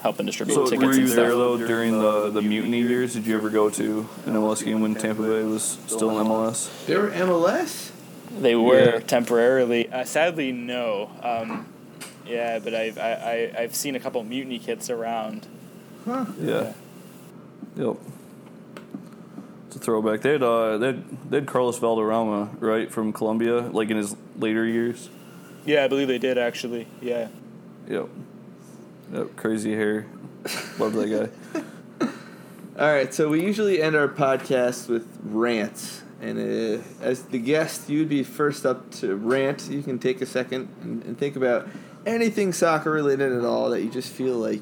[0.03, 1.15] helping distribute so tickets were you and stuff.
[1.15, 3.13] there though during the the mutiny years?
[3.15, 6.85] Did you ever go to an MLS game when Tampa Bay was still in MLS?
[6.85, 7.91] They were MLS.
[8.39, 8.99] They were Yeah.
[8.99, 9.91] temporarily.
[9.91, 11.09] Uh, sadly, no.
[11.23, 11.67] Um,
[12.25, 15.47] yeah, but I've I, I, I've seen a couple mutiny kits around.
[16.05, 16.25] Huh.
[16.39, 16.73] Yeah.
[17.75, 17.97] Yep.
[19.67, 20.21] It's a throwback.
[20.21, 24.15] They had uh, they had, they had Carlos Valderrama right from Colombia, like in his
[24.37, 25.09] later years.
[25.65, 26.87] Yeah, I believe they did actually.
[27.01, 27.29] Yeah.
[27.89, 28.09] Yep.
[29.13, 29.35] Yep.
[29.35, 30.05] Crazy hair.
[30.77, 31.61] Love that guy.
[32.77, 37.89] All right, so we usually end our podcast with rants, and uh, as the guest,
[37.89, 39.69] you'd be first up to rant.
[39.69, 41.69] You can take a second and, and think about
[42.05, 44.61] anything soccer related at all that you just feel like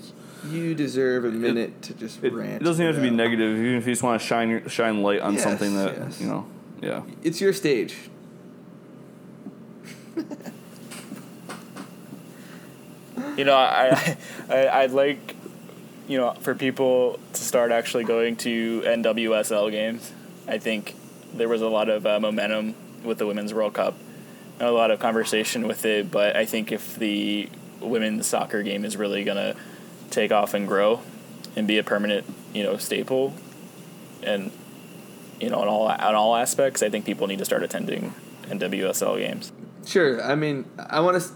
[0.49, 2.61] you deserve a minute to just It, rant.
[2.61, 3.57] it doesn't have to be negative.
[3.57, 6.19] Even if you just want to shine your, shine light on Yes, something that yes.
[6.21, 6.45] you know.
[6.81, 7.03] Yeah.
[7.23, 7.95] It's your stage.
[13.37, 14.17] You know, I,
[14.49, 15.35] I I'd like,
[16.07, 20.11] you know, for people to start actually going to NWSL games.
[20.47, 20.95] I think
[21.33, 24.12] there was a lot of uh, momentum with the Women's World Cup, and
[24.59, 26.11] a lot of conversation with it.
[26.11, 27.49] But I think if the
[27.81, 29.55] women's soccer game is really gonna
[30.09, 31.01] take off and grow,
[31.55, 33.33] and be a permanent, you know, staple,
[34.23, 34.51] and
[35.39, 39.17] you know, in all on all aspects, I think people need to start attending NWSL
[39.17, 39.51] games.
[39.85, 40.23] Sure.
[40.23, 41.29] I mean, I want to,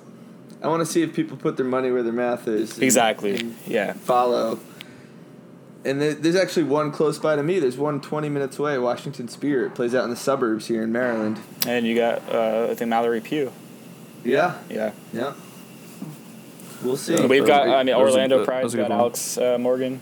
[0.64, 2.76] I want to see if people put their money where their mouth is.
[2.76, 3.36] and- Exactly.
[3.40, 3.94] and Yeah.
[3.94, 4.60] follow.
[5.88, 7.60] And there's actually one close by to me.
[7.60, 8.78] There's one 20 minutes away.
[8.78, 11.40] Washington Spirit plays out in the suburbs here in Maryland.
[11.66, 13.52] And you got uh, I think Mallory Pugh.
[14.24, 14.58] Yeah.
[14.70, 14.92] Yeah.
[15.14, 15.34] Yeah.
[16.84, 17.16] We'll see.
[17.16, 17.26] Yeah.
[17.26, 19.00] We've got, I mean, That was a- Orlando that Pride's a good got.
[19.00, 20.02] Alex uh, Morgan.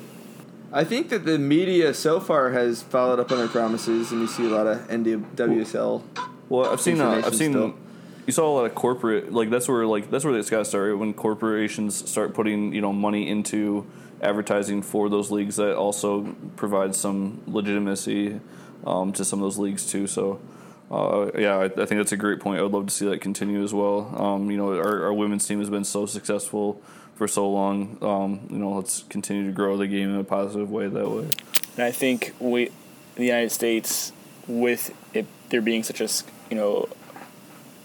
[0.74, 4.28] I think that the media so far has followed up on their promises, and you
[4.28, 6.02] see a lot of NWSL.
[6.50, 7.76] Well, I've seen uh, I've seen still.
[8.28, 10.98] you saw a lot of corporate like that's where like that's where it's got started
[10.98, 13.86] when corporations start putting you know money into
[14.22, 18.40] advertising for those leagues that also provides some legitimacy
[18.86, 20.08] um, to some of those leagues too.
[20.08, 20.40] So.
[20.92, 22.60] Uh, yeah, I, I think that's a great point.
[22.60, 24.14] I would love to see that continue as well.
[24.22, 26.80] Um, you know, our, our women's team has been so successful
[27.16, 27.98] for so long.
[28.02, 31.28] Um, you know, let's continue to grow the game in a positive way that way.
[31.76, 32.70] And I think we,
[33.16, 34.14] the United States,
[34.48, 36.10] with it there being such a
[36.50, 36.88] you know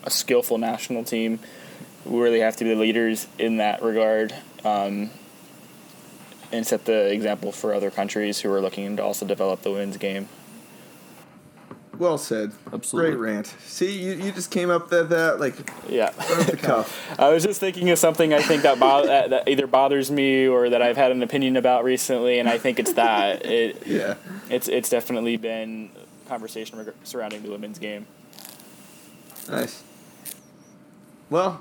[0.05, 1.41] a skillful national team,
[2.05, 5.11] we really have to be the leaders in that regard, um,
[6.53, 9.96] and set the example for other countries who are looking to also develop the women's
[9.96, 10.28] game.
[11.98, 12.53] Well said.
[12.72, 13.11] Absolutely.
[13.14, 13.46] Great rant.
[13.66, 16.11] See, you, you just came up with that like Yeah.
[16.46, 16.98] the cuff.
[17.18, 20.46] I was just thinking of something I think that, bo- that that either bothers me
[20.48, 24.14] or that I've had an opinion about recently, and I think it's that it Yeah.
[24.48, 25.90] it's it's definitely been
[26.26, 28.07] conversation reg- surrounding the women's game.
[29.48, 29.82] Nice.
[31.28, 31.61] Well,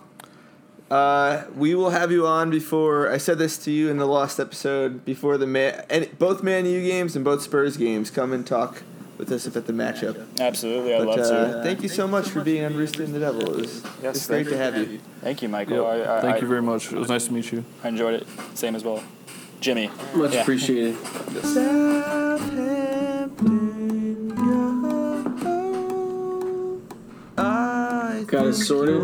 [0.90, 3.12] uh, we will have you on before.
[3.12, 6.66] I said this to you in the last episode before the man, and both Man
[6.66, 8.10] U games and both Spurs games.
[8.10, 8.84] Come and talk
[9.18, 10.26] with us about the matchup.
[10.40, 11.64] Absolutely, I'd love uh, to.
[11.64, 13.42] thank you so much for being on Rooster and the Devil.
[13.42, 15.00] It was, Yes, it's great thank to have you.
[15.22, 15.78] Thank you, Michael.
[15.78, 16.08] Yep.
[16.08, 16.92] I, I, Thank I, you very much.
[16.92, 17.66] It was nice to meet you.
[17.84, 18.28] I enjoyed it.
[18.56, 19.04] Same as well.
[19.60, 19.92] Jimmy.
[20.16, 20.42] Much Yeah.
[20.42, 20.96] appreciated.
[28.28, 29.02] Got it sorted.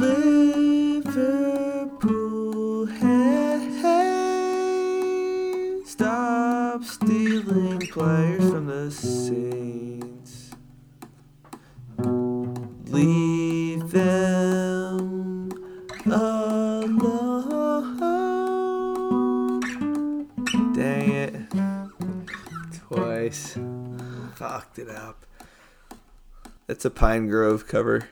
[0.00, 1.76] Liverpool,
[2.86, 3.82] hey,
[5.84, 10.52] stop stealing players from the Saints.
[12.86, 15.50] Leave them
[16.06, 17.10] alone.
[20.74, 21.34] Dang it.
[22.88, 23.58] Twice.
[24.36, 25.26] Fucked it up.
[26.66, 28.08] That's a Pinegrove cover.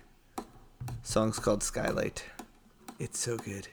[1.09, 2.23] Song's called Skylight.
[2.99, 3.69] It's so good.